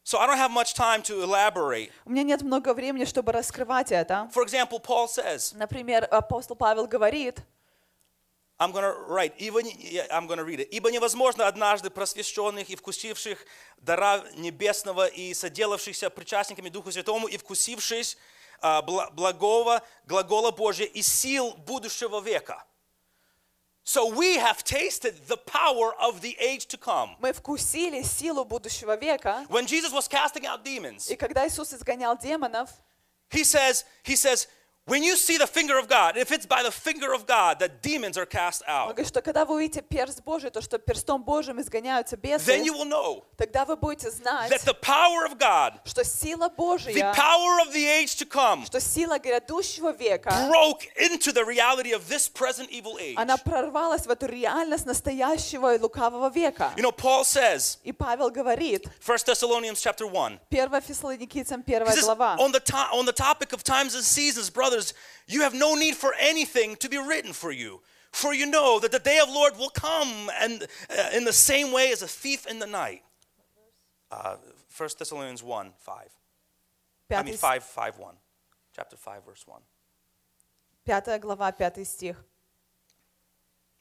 So 0.06 0.19
I 0.19 0.26
don't 0.26 0.36
have 0.36 0.50
much 0.50 0.75
time 0.75 1.02
to 1.04 1.22
elaborate. 1.22 1.90
У 2.04 2.10
меня 2.10 2.25
нет 2.25 2.42
много 2.42 2.75
времени, 2.75 3.04
чтобы 3.06 3.32
раскрывать 3.32 3.90
это. 3.90 4.28
For 4.34 4.44
example, 4.44 4.78
Paul 4.78 5.06
says, 5.08 5.54
Например, 5.56 6.06
апостол 6.10 6.56
Павел 6.56 6.86
говорит, 6.86 7.38
I'm 8.64 8.72
to 8.82 8.94
write, 9.08 9.34
ибо, 9.38 9.61
I'm 10.11 10.26
to 10.38 10.44
read 10.44 10.61
it. 10.61 10.69
«Ибо 10.70 10.90
невозможно 10.90 11.46
однажды 11.46 11.90
просвещенных 11.90 12.70
и 12.70 12.76
вкусивших 12.76 13.44
дара 13.78 14.25
небесного 14.37 15.06
и 15.06 15.34
соделавшихся 15.34 16.08
причастниками 16.08 16.70
Духу 16.70 16.90
Святому 16.90 17.26
и 17.28 17.37
вкусившись 17.37 18.16
а, 18.61 18.81
бла- 18.82 19.11
благого 19.12 19.82
глагола 20.06 20.50
Божия 20.50 20.87
и 20.87 21.02
сил 21.02 21.52
будущего 21.66 22.20
века». 22.20 22.64
So 23.87 24.06
we 24.08 24.37
have 24.38 24.64
tasted 24.64 25.26
the 25.28 25.37
power 25.37 25.93
of 26.00 26.22
the 26.22 26.34
age 26.40 26.67
to 26.69 26.78
come. 26.78 27.17
мы 27.20 27.34
вкусили 27.34 28.03
силу 28.03 28.46
будущего 28.46 28.96
века. 28.96 29.44
When 29.50 29.67
Jesus 29.67 29.93
was 29.93 30.08
casting 30.08 30.46
out 30.46 30.65
demons, 30.65 31.10
И 31.10 31.17
когда 31.17 31.46
Иисус 31.46 31.74
изгонял 31.74 32.17
демонов, 32.17 32.70
he 33.31 33.44
says, 33.44 33.84
he 34.03 34.17
says, 34.17 34.48
when 34.90 35.04
you 35.04 35.16
see 35.16 35.38
the 35.38 35.45
finger 35.45 35.78
of 35.78 35.88
God, 35.88 36.18
if 36.18 36.31
it's 36.31 36.47
by 36.47 36.64
the 36.64 36.71
finger 36.71 37.14
of 37.14 37.28
God 37.28 37.59
that 37.59 37.83
demons 37.83 38.18
are 38.18 38.26
cast 38.26 38.64
он 38.68 38.73
out, 38.73 38.88
говорит, 38.95 39.07
что 39.07 39.21
когда 39.21 39.45
вы 39.45 39.56
увидите 39.56 39.81
перст 39.83 40.23
Божий, 40.23 40.49
то 40.49 40.61
что 40.61 40.80
перстом 40.80 41.23
Божьим 41.23 41.61
изгоняются 41.61 42.18
бесы, 42.18 42.45
then 42.47 42.66
you 42.66 42.73
will 42.73 42.85
know 42.85 43.23
тогда 43.38 43.66
вы 43.66 43.76
будете 43.76 44.09
знать, 44.09 44.49
that 44.52 44.66
the 44.66 44.73
power 44.73 45.26
of 45.28 45.38
God 45.38 45.80
что 45.85 46.04
сила 46.04 46.47
the 46.49 46.56
Божья, 46.56 47.14
power 47.14 47.59
of 47.61 47.71
the 47.71 47.85
age 47.85 48.16
to 48.18 48.26
come 48.26 48.66
что 48.66 48.80
сила 48.80 49.19
грядущего 49.19 49.92
века, 49.94 50.31
broke 50.49 50.88
into 50.97 51.31
the 51.31 51.45
reality 51.45 51.94
of 51.94 52.09
this 52.09 52.28
present 52.28 52.68
evil 52.71 52.97
age. 52.99 53.16
она 53.16 53.38
прорвалась 53.38 54.07
в 54.07 54.09
эту 54.09 54.26
реальность 54.26 54.88
настоящего 54.88 55.76
и 55.76 55.80
лукавого 55.80 56.31
века. 56.31 56.73
You 56.76 56.81
know, 56.81 56.92
Paul 56.92 57.23
says, 57.23 57.78
И 57.83 57.92
Павел 57.92 58.31
говорит, 58.31 58.88
1 59.06 59.18
Thessalonians 59.28 59.80
chapter 59.80 60.07
1, 60.07 60.40
1 60.49 60.81
Фессалоникийцам 60.81 61.64
he 61.64 61.76
1 61.76 61.88
says, 61.92 62.06
глава, 62.06 62.38
on 62.40 62.52
the, 62.52 62.59
to- 62.59 62.90
on 62.92 63.06
the 63.06 63.14
topic 63.14 63.54
of 63.54 63.64
times 63.64 63.94
and 63.94 64.04
seasons, 64.04 64.49
brothers, 64.73 64.94
you 65.28 65.42
have 65.42 65.54
no 65.54 65.76
need 65.76 65.95
for 65.95 66.14
anything 66.19 66.76
to 66.78 66.90
be 66.90 66.97
written 66.97 67.33
for 67.33 67.52
you. 67.52 67.81
For 68.11 68.33
you 68.33 68.47
know 68.47 68.80
that 68.80 68.92
the 68.92 68.99
day 68.99 69.19
of 69.19 69.30
Lord 69.30 69.57
will 69.57 69.69
come 69.69 70.31
and 70.40 70.68
uh, 70.90 71.09
in 71.14 71.26
the 71.26 71.33
same 71.33 71.71
way 71.71 71.92
as 71.92 72.02
a 72.02 72.07
thief 72.07 72.47
in 72.47 72.59
the 72.59 72.66
night. 72.66 73.04
Uh, 74.11 74.38
1 74.76 74.90
Thessalonians 74.97 75.44
1, 75.44 75.73
5. 75.78 75.95
I 77.11 77.23
mean 77.23 77.33
пятый 77.33 77.38
5, 77.38 77.64
5, 77.64 77.99
1. 77.99 78.16
Chapter 78.76 78.97
5, 78.97 79.26
verse 79.26 79.47
1. 79.47 79.61
Пятая 80.85 81.19
глава, 81.19 81.52
пятый 81.52 81.85
стих. 81.85 82.16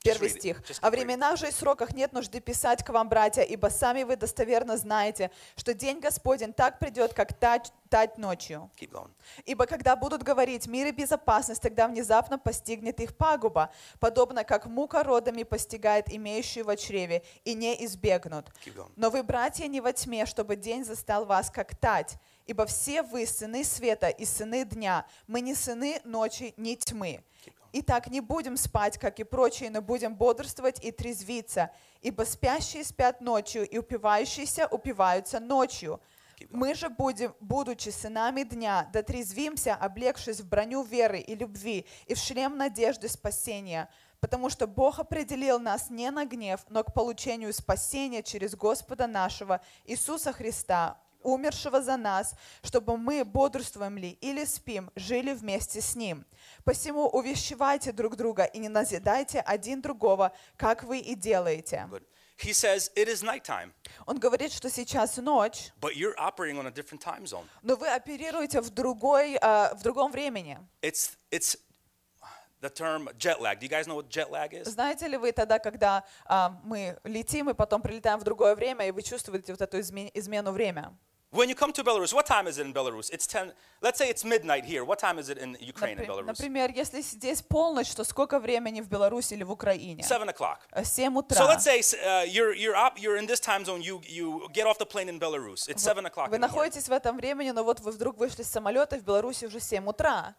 Первый 0.03 0.29
стих. 0.29 0.62
«О 0.81 0.89
временах 0.89 1.38
же 1.38 1.48
и 1.48 1.51
сроках 1.51 1.93
нет 1.93 2.12
нужды 2.12 2.41
писать 2.41 2.83
к 2.83 2.89
вам, 2.89 3.07
братья, 3.07 3.41
ибо 3.41 3.67
сами 3.67 4.03
вы 4.03 4.17
достоверно 4.17 4.75
знаете, 4.75 5.31
что 5.55 5.74
день 5.74 6.01
Господень 6.01 6.51
так 6.51 6.77
придет, 6.77 7.13
как 7.13 7.31
тать, 7.33 7.72
тать 7.89 8.17
ночью. 8.17 8.69
Ибо 9.45 9.65
когда 9.65 9.95
будут 9.95 10.22
говорить 10.22 10.67
мир 10.67 10.88
и 10.88 10.91
безопасность, 10.91 11.62
тогда 11.62 11.88
внезапно 11.88 12.38
постигнет 12.38 13.00
их 13.00 13.15
пагуба, 13.15 13.72
подобно 14.01 14.43
как 14.43 14.65
мука 14.65 15.03
родами 15.03 15.43
постигает 15.43 16.13
имеющую 16.13 16.65
в 16.65 16.75
чреве, 16.75 17.24
и 17.45 17.53
не 17.53 17.86
избегнут. 17.86 18.48
Но 18.98 19.10
вы, 19.10 19.24
братья, 19.24 19.67
не 19.67 19.79
во 19.79 19.93
тьме, 19.93 20.25
чтобы 20.25 20.57
день 20.57 20.83
застал 20.83 21.25
вас, 21.25 21.50
как 21.50 21.77
тать, 21.77 22.17
ибо 22.45 22.65
все 22.65 23.03
вы 23.03 23.25
сыны 23.25 23.63
света 23.63 24.10
и 24.10 24.25
сыны 24.25 24.65
дня, 24.65 25.05
мы 25.27 25.39
не 25.39 25.55
сыны 25.55 26.01
ночи, 26.03 26.53
ни 26.57 26.75
тьмы. 26.75 27.24
Итак, 27.75 28.12
не 28.12 28.22
будем 28.22 28.56
спать, 28.56 29.00
как 29.00 29.20
и 29.20 29.24
прочие, 29.24 29.72
но 29.72 29.82
будем 29.82 30.13
бодрствовать 30.13 30.84
и 30.84 30.92
трезвиться, 30.92 31.72
ибо 32.01 32.22
спящие 32.22 32.84
спят 32.84 33.20
ночью, 33.20 33.68
и 33.68 33.80
упивающиеся 33.80 34.68
упиваются 34.68 35.39
ночью. 35.39 36.00
Мы 36.51 36.75
же 36.75 36.89
будем, 36.89 37.34
будучи 37.39 37.89
сынами 37.89 38.44
дня, 38.44 38.88
дотрезвимся, 38.94 39.74
облегшись 39.74 40.42
в 40.42 40.48
броню 40.48 40.84
веры 40.84 41.20
и 41.20 41.34
любви, 41.34 41.88
и 42.06 42.13
в 42.13 42.20
шлем 42.20 42.58
надежды 42.58 43.10
спасения, 43.10 43.89
потому 44.20 44.51
что 44.51 44.68
Бог 44.68 45.00
определил 45.00 45.60
нас 45.60 45.89
не 45.89 46.12
на 46.12 46.25
гнев, 46.25 46.63
но 46.70 46.84
к 46.84 46.94
получению 46.94 47.51
спасения 47.53 48.22
через 48.22 48.56
Господа 48.56 49.08
нашего 49.08 49.62
Иисуса 49.86 50.32
Христа, 50.32 51.00
умершего 51.24 51.82
за 51.82 51.98
нас, 51.98 52.36
чтобы 52.63 52.98
мы, 52.98 53.24
бодрствуем 53.25 53.98
ли 53.98 54.12
или 54.22 54.46
спим, 54.46 54.92
жили 54.96 55.34
вместе 55.34 55.82
с 55.82 55.96
Ним. 55.96 56.25
Посему 56.63 57.08
увещевайте 57.08 57.92
друг 57.92 58.15
друга 58.15 58.44
и 58.44 58.60
не 58.60 58.70
назидайте 58.70 59.39
один 59.39 59.82
другого, 59.82 60.32
как 60.58 60.84
вы 60.84 61.00
и 61.00 61.15
делаете. 61.15 61.88
Good. 61.89 62.03
He 62.38 62.51
says, 62.51 62.92
It 62.96 63.08
is 63.08 63.24
nighttime, 63.24 63.72
Он 64.08 64.18
говорит, 64.18 64.51
что 64.51 64.70
сейчас 64.70 65.18
ночь, 65.18 65.72
but 65.80 65.94
you're 65.96 66.15
operating 66.18 66.58
on 66.58 66.65
a 66.65 66.72
different 66.72 67.00
time 67.00 67.24
zone. 67.25 67.46
но 67.62 67.75
вы 67.75 67.88
оперируете 67.88 68.60
в, 68.60 68.70
другой, 68.72 69.38
а, 69.39 69.74
в 69.75 69.84
другом 69.84 70.12
времени. 70.12 70.58
It's, 70.82 71.12
it's 71.32 71.56
the 72.60 72.70
term 72.74 73.08
jet 73.18 73.39
lag. 73.39 73.60
Do 73.60 73.65
you 73.65 73.70
guys 73.70 73.86
know 73.88 73.96
what 73.96 74.10
jet 74.10 74.32
lag 74.32 74.51
is? 74.53 74.63
Знаете 74.68 75.08
ли 75.08 75.15
вы 75.18 75.32
тогда, 75.32 75.60
когда 75.60 76.03
а, 76.25 76.60
мы 76.63 76.98
летим 77.03 77.50
и 77.50 77.53
потом 77.53 77.82
прилетаем 77.82 78.20
в 78.20 78.24
другое 78.24 78.56
время, 78.56 78.88
и 78.88 78.92
вы 78.92 79.03
чувствуете 79.03 79.53
вот 79.53 79.62
эту 79.62 79.77
изме- 79.80 80.10
измену 80.15 80.51
время? 80.51 80.98
When 81.34 81.50
you 81.50 81.56
come 81.56 81.74
to 81.74 81.84
Belarus, 81.84 82.13
what 82.13 82.28
time 82.28 82.46
is 82.46 82.60
it 82.60 82.66
in 82.68 82.74
Belarus? 82.74 83.10
It's 83.12 83.25
10, 83.25 83.54
let's 83.82 83.98
say 83.98 84.08
it's 84.08 84.24
midnight 84.24 84.66
here. 84.66 84.86
What 84.86 85.00
time 85.00 85.18
is 85.18 85.30
it 85.30 85.40
in 85.40 85.58
Ukraine 85.60 85.98
and 85.98 86.08
Belarus? 86.08 86.28
Например, 86.28 86.70
если 86.72 87.02
здесь 87.02 87.42
полночь, 87.42 87.92
то 87.96 88.04
сколько 88.04 88.40
времени 88.40 88.82
в 88.82 88.88
Беларуси 88.88 89.34
или 89.34 89.44
в 89.44 89.52
Украине? 89.52 90.04
7 90.04 90.30
o'clock. 90.30 90.60
Э, 90.72 90.84
Семь 90.86 91.16
So 91.16 91.20
утра. 91.22 91.48
let's 91.48 91.63
say 91.63 91.80
uh, 92.06 92.24
you're, 92.25 92.54
you're, 92.54 92.75
up, 92.75 93.00
you're 93.02 93.18
in 93.18 93.25
this 93.25 93.40
time 93.40 93.66
zone, 93.66 93.82
you, 93.82 94.00
you 94.08 94.48
get 94.54 94.68
off 94.68 94.78
the 94.78 94.86
plane 94.86 95.10
in 95.10 95.20
Belarus. 95.20 95.68
It's 95.68 95.82
7 95.82 96.06
o'clock 96.06 96.30
Вы 96.30 96.38
находитесь 96.38 96.88
в 96.88 96.92
этом 96.92 97.18
времени, 97.18 97.50
но 97.50 97.63
вот 97.63 97.80
вы 97.80 97.92
вдруг 97.92 98.18
вышли 98.20 98.44
с 98.44 98.50
самолета, 98.50 98.98
в 99.00 99.04
Беларуси 99.04 99.46
уже 99.46 99.60
7 99.60 99.88
утра. 99.90 100.36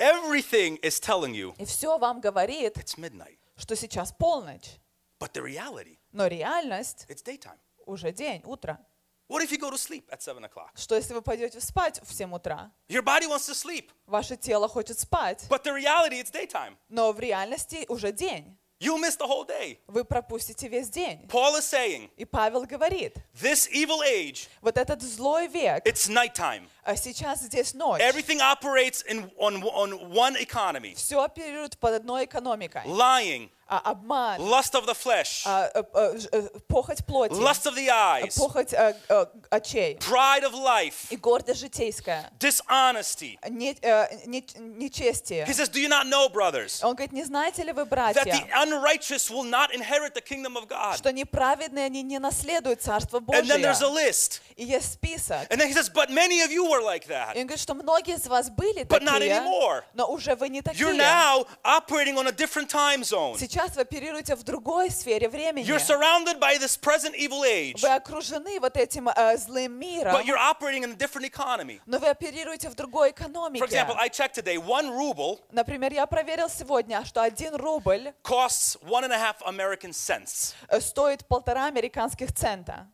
Everything 0.00 0.80
is 0.82 0.98
telling 0.98 1.32
you 1.32 1.54
И 1.58 1.64
все 1.64 1.96
вам 1.98 2.20
говорит, 2.20 2.76
it's 2.76 2.98
midnight. 2.98 3.38
что 3.56 3.76
сейчас 3.76 4.10
полночь. 4.10 4.80
But 5.20 5.32
the 5.32 5.42
reality, 5.44 5.98
Но 6.10 6.26
реальность 6.26 7.06
it's 7.08 7.22
daytime. 7.22 7.58
уже 7.86 8.10
день, 8.10 8.42
утро. 8.44 8.84
What 9.26 9.42
if 9.42 9.50
you 9.50 9.58
go 9.58 9.70
to 9.70 9.78
sleep 9.78 10.06
at 10.12 10.20
7 10.22 10.44
o'clock? 10.44 10.70
Что 10.76 10.94
если 10.96 11.14
вы 11.14 11.22
пойдете 11.22 11.60
спать 11.60 12.00
в 12.02 12.12
7 12.12 12.32
утра? 12.34 12.70
Your 12.88 13.02
body 13.02 13.26
wants 13.26 13.48
to 13.48 13.54
sleep, 13.54 13.90
Ваше 14.06 14.36
тело 14.36 14.68
хочет 14.68 14.98
спать, 14.98 15.46
but 15.48 15.62
the 15.64 15.72
reality, 15.74 16.20
it's 16.20 16.30
daytime. 16.30 16.76
но 16.88 17.10
в 17.12 17.18
реальности 17.20 17.86
уже 17.88 18.12
день. 18.12 18.56
You 18.80 18.98
miss 18.98 19.16
the 19.16 19.26
whole 19.26 19.46
day. 19.46 19.78
Вы 19.86 20.04
пропустите 20.04 20.68
весь 20.68 20.90
день. 20.90 21.26
Paul 21.28 21.56
is 21.56 21.62
saying, 21.62 22.10
И 22.16 22.26
Павел 22.26 22.64
говорит, 22.66 23.16
this 23.40 23.66
evil 23.72 24.02
age, 24.02 24.48
вот 24.60 24.76
этот 24.76 25.00
злой 25.00 25.46
век, 25.46 25.86
it's 25.86 26.06
nighttime. 26.08 26.68
а 26.83 26.95
сейчас 26.95 27.41
здесь 27.41 27.73
ночь. 27.73 28.01
Everything 28.01 28.39
operates 28.39 29.03
in, 29.07 29.29
on, 29.37 29.61
on 29.63 30.11
one 30.11 30.35
economy 30.41 30.93
Все 30.95 31.21
оперирует 31.23 31.77
под 31.79 31.93
одной 31.95 32.25
экономикой. 32.25 32.81
lying, 32.85 33.49
А, 33.71 33.91
обман, 33.91 34.41
lust 34.41 34.73
of 34.73 34.87
the 34.87 34.95
flesh, 34.95 35.43
а, 35.45 35.69
э, 35.75 35.83
э, 35.93 36.17
ж- 36.17 36.27
э, 36.31 36.49
похоть 36.67 37.05
плоти, 37.05 37.33
lust 37.33 37.67
of 37.67 37.75
the 37.75 37.87
eyes, 37.87 38.35
похоть 38.35 38.73
э, 38.73 38.95
э, 39.09 39.25
очей 39.51 39.95
pride 39.97 40.43
of 40.43 40.53
life, 40.55 41.05
и 41.11 41.15
гордость 41.17 41.59
житейская, 41.59 42.31
dishonesty. 42.39 43.37
не- 43.49 43.77
э, 43.81 44.25
не- 44.25 44.43
нечестие. 44.57 45.45
He 45.45 45.53
says, 45.53 45.69
Do 45.69 45.79
you 45.79 45.87
not 45.87 46.07
know, 46.07 46.29
brothers, 46.29 46.83
Он 46.83 46.95
говорит, 46.95 47.11
не 47.11 47.23
знаете 47.23 47.63
ли 47.63 47.71
вы, 47.71 47.83
that 47.83 47.89
братья, 47.89 48.23
the 48.23 48.49
unrighteous 48.63 49.29
will 49.29 49.43
not 49.43 49.71
inherit 49.73 50.13
the 50.15 50.21
kingdom 50.21 50.57
of 50.57 50.67
God? 50.67 50.97
что 50.97 51.11
неправедные 51.11 51.85
они 51.85 52.01
не 52.01 52.19
наследуют 52.19 52.81
Царство 52.81 53.19
And 53.19 53.47
then 53.47 53.61
there's 53.61 53.81
a 53.81 53.85
Божие? 53.89 54.07
list. 54.09 54.41
И 54.55 54.65
есть 54.65 54.93
список. 54.93 55.47
And 55.51 55.59
then 55.61 55.67
he 55.67 55.73
says, 55.73 55.89
But 55.89 56.09
many 56.09 56.41
of 56.41 56.51
you 56.51 56.65
were 56.74 56.82
like 56.82 57.06
И 57.06 57.10
that. 57.10 57.36
он 57.36 57.46
говорит, 57.46 57.60
что 57.60 57.74
многие 57.74 58.14
из 58.16 58.26
вас 58.26 58.50
были 58.50 58.84
But 58.84 59.02
not 59.02 59.18
такие, 59.18 59.38
anymore. 59.40 59.82
но 59.94 60.06
уже 60.10 60.34
вы 60.34 60.48
не 60.48 60.60
You're 60.60 60.62
такие. 60.62 60.96
now 60.98 61.46
operating 61.64 62.16
on 62.18 62.26
a 62.26 62.32
different 62.32 62.68
time 62.68 63.02
zone. 63.02 63.38
Сейчас 63.38 63.76
вы 63.76 63.82
оперируете 63.82 64.34
в 64.36 64.42
другой 64.42 64.90
сфере 64.90 65.28
времени. 65.28 65.64
You're 65.66 65.78
surrounded 65.78 66.38
by 66.38 66.58
this 66.58 66.76
present 66.76 67.14
evil 67.16 67.44
age, 67.44 67.80
Вы 67.80 67.88
окружены 67.94 68.58
вот 68.60 68.76
этим 68.76 69.08
э, 69.08 69.36
злым 69.38 69.72
миром, 69.78 70.14
but 70.14 70.24
you're 70.24 70.38
operating 70.38 70.82
in 70.84 70.92
a 70.92 70.96
different 70.96 71.24
economy. 71.24 71.80
но 71.86 71.98
вы 71.98 72.08
оперируете 72.08 72.68
в 72.68 72.74
другой 72.74 73.10
For 73.10 73.14
экономике. 73.24 73.64
example, 73.64 73.94
I 73.96 74.08
checked 74.08 74.34
today, 74.34 74.56
one 74.56 74.90
ruble 74.90 75.38
Например, 75.52 75.92
я 75.92 76.06
проверил 76.06 76.48
сегодня, 76.48 77.04
что 77.04 77.22
один 77.22 77.54
рубль 77.54 78.12
costs 78.22 78.76
one 78.82 79.04
and 79.04 79.12
a 79.12 79.18
half 79.18 79.36
American 79.46 79.92
cents, 79.92 80.54
э, 80.68 80.80
стоит 80.80 81.26
полтора 81.28 81.66
американских 81.66 82.32
цента. 82.32 82.88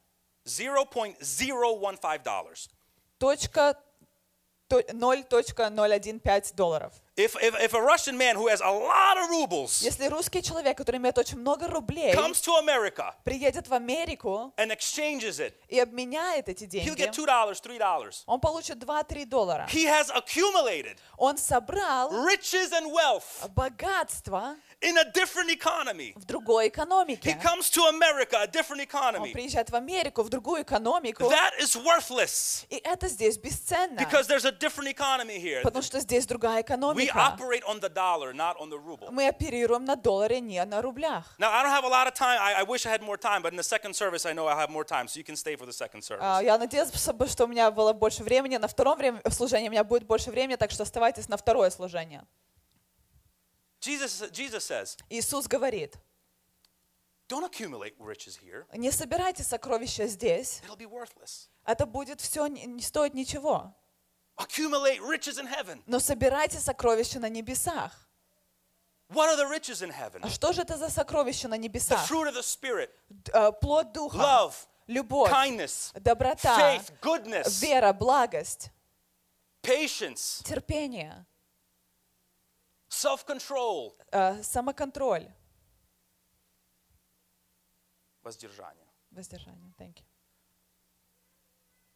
$0.015. 0.47 2.69
Точка, 3.21 3.75
то- 4.67 4.81
0.015 4.81 6.55
долларов. 6.55 6.95
If, 7.21 7.37
if, 7.43 7.55
if 7.61 7.75
a 7.75 7.81
Russian 7.83 8.17
man 8.17 8.35
who 8.37 8.49
has 8.49 8.61
a 8.61 8.71
lot 8.71 9.19
of 9.19 9.29
rubles 9.31 9.83
Если 9.83 10.07
русский 10.07 10.43
человек, 10.43 10.79
который 10.79 10.97
имеет 10.97 11.19
очень 11.19 11.39
много 11.39 11.69
рублей, 11.69 12.15
comes 12.15 12.41
to 12.43 12.57
America 12.59 13.15
приедет 13.25 13.69
в 13.69 13.75
Америку 13.75 14.53
and 14.57 14.71
exchanges 14.73 15.39
it, 15.39 15.53
и 15.69 15.79
обменяет 15.79 16.49
эти 16.49 16.65
he'll 16.65 16.95
деньги, 16.95 17.03
get 17.03 17.13
$2, 17.13 17.27
$3. 17.61 18.23
он 18.27 18.41
получит 18.41 18.79
2-3 18.79 19.27
доллара. 19.27 19.67
He 19.71 19.85
has 19.87 20.11
accumulated 20.11 20.97
Он 21.19 21.37
собрал 21.37 22.11
riches 22.27 22.73
and 22.73 22.91
wealth 22.93 23.49
богатство 23.55 24.57
in 24.81 24.97
a 24.97 25.05
different 25.13 25.51
economy. 25.51 26.15
в 26.17 26.25
другой 26.25 26.67
He 26.67 26.69
экономике. 26.71 27.39
comes 27.43 27.69
to 27.71 27.83
America, 27.89 28.39
a 28.41 28.47
different 28.47 28.81
Он 28.81 29.15
economy. 29.15 29.33
приезжает 29.33 29.69
в 29.71 29.75
Америку, 29.75 30.23
в 30.23 30.31
другую 30.31 30.63
экономику, 30.63 31.25
That 31.25 31.59
is 31.61 31.77
worthless 31.77 32.65
и 32.71 32.77
это 32.77 33.09
здесь 33.09 33.37
бесценно, 33.37 33.99
because 33.99 34.27
there's 34.27 34.47
a 34.47 34.53
different 34.53 34.89
economy 34.89 35.39
here. 35.39 35.63
потому 35.63 35.83
что 35.83 36.01
здесь 36.01 36.25
другая 36.27 36.63
We 36.63 37.10
экономика. 37.11 37.43
operate 37.43 37.63
on 37.67 37.81
the 37.81 37.89
dollar, 37.89 38.33
not 38.33 38.57
on 38.59 38.71
the 38.71 38.79
ruble. 38.79 39.11
Мы 39.11 39.27
оперируем 39.29 39.85
на 39.85 39.97
долларе, 39.97 40.41
не 40.41 40.65
на 40.65 40.81
рублях. 40.83 41.35
Now, 41.39 41.51
I 41.51 41.63
don't 41.63 41.71
have 41.71 41.85
a 41.85 41.89
lot 41.89 42.07
of 42.07 42.15
time. 42.15 42.39
I, 42.41 42.61
I 42.61 42.63
wish 42.65 42.87
I 42.87 42.91
had 42.91 43.03
more 43.03 43.17
time, 43.19 43.43
but 43.43 43.53
in 43.53 43.57
the 43.57 43.63
second 43.63 43.95
service, 43.95 44.25
I 44.27 44.33
know 44.33 44.47
I'll 44.47 44.59
have 44.59 44.71
more 44.71 44.85
time, 44.85 45.07
so 45.09 45.19
you 45.19 45.25
can 45.25 45.37
stay 45.37 45.57
for 45.57 45.67
the 45.67 45.73
second 45.73 46.03
service. 46.03 46.23
А, 46.23 46.41
Я 46.43 46.57
надеялась, 46.59 46.91
бы, 47.13 47.27
что 47.27 47.45
у 47.45 47.49
меня 47.49 47.71
было 47.71 47.93
больше 47.93 48.23
времени. 48.23 48.57
На 48.57 48.69
втором 48.69 48.97
время, 48.99 49.21
служении 49.31 49.69
у 49.69 49.71
меня 49.73 49.85
будет 49.85 50.05
больше 50.05 50.31
времени, 50.31 50.57
так 50.57 50.71
что 50.71 50.83
оставайтесь 50.85 51.29
на 51.29 51.37
второе 51.37 51.71
служение. 51.71 52.25
Jesus, 53.81 54.31
Jesus 54.31 54.65
says, 54.65 54.99
Иисус 55.09 55.47
говорит, 55.47 55.97
don't 57.29 57.45
accumulate 57.45 57.95
riches 57.99 58.37
here. 58.37 58.67
не 58.77 58.91
собирайте 58.91 59.43
сокровища 59.43 60.07
здесь, 60.07 60.61
It'll 60.67 60.77
be 60.77 60.87
worthless. 60.87 61.49
это 61.65 61.87
будет 61.87 62.21
все 62.21 62.47
не, 62.47 62.67
не 62.67 62.83
стоить 62.83 63.15
ничего. 63.15 63.75
Accumulate 64.41 65.01
riches 65.03 65.39
in 65.39 65.47
heaven. 65.47 65.83
Но 65.87 65.99
собирайте 66.01 66.59
сокровища 66.59 67.21
на 67.21 67.29
небесах. 67.29 67.93
What 69.11 69.29
are 69.29 69.37
the 69.37 69.47
riches 69.49 69.83
in 69.83 69.91
heaven? 69.93 70.21
А 70.23 70.29
что 70.31 70.53
же 70.53 70.63
это 70.63 70.77
за 70.79 70.89
сокровища 70.89 71.49
на 71.49 71.57
The 71.57 71.59
небесах? 71.69 72.09
fruit 72.09 72.29
of 72.29 72.35
the 72.35 72.43
Spirit, 72.43 72.91
э, 73.35 73.53
Плод 73.61 73.93
Духа, 73.93 74.17
love, 74.17 74.55
любовь, 74.87 75.31
kindness, 75.31 75.93
доброта, 76.01 76.57
faith, 76.59 76.93
goodness, 77.01 77.61
вера, 77.61 77.93
благость, 77.93 78.71
patience, 79.63 80.43
терпение, 80.45 81.27
self 82.89 83.27
control, 83.27 83.95
э, 84.13 84.43
самоконтроль, 84.45 85.27
воздержание. 88.23 88.87
воздержание. 89.11 89.73
Thank 89.77 89.97
you. 89.99 90.05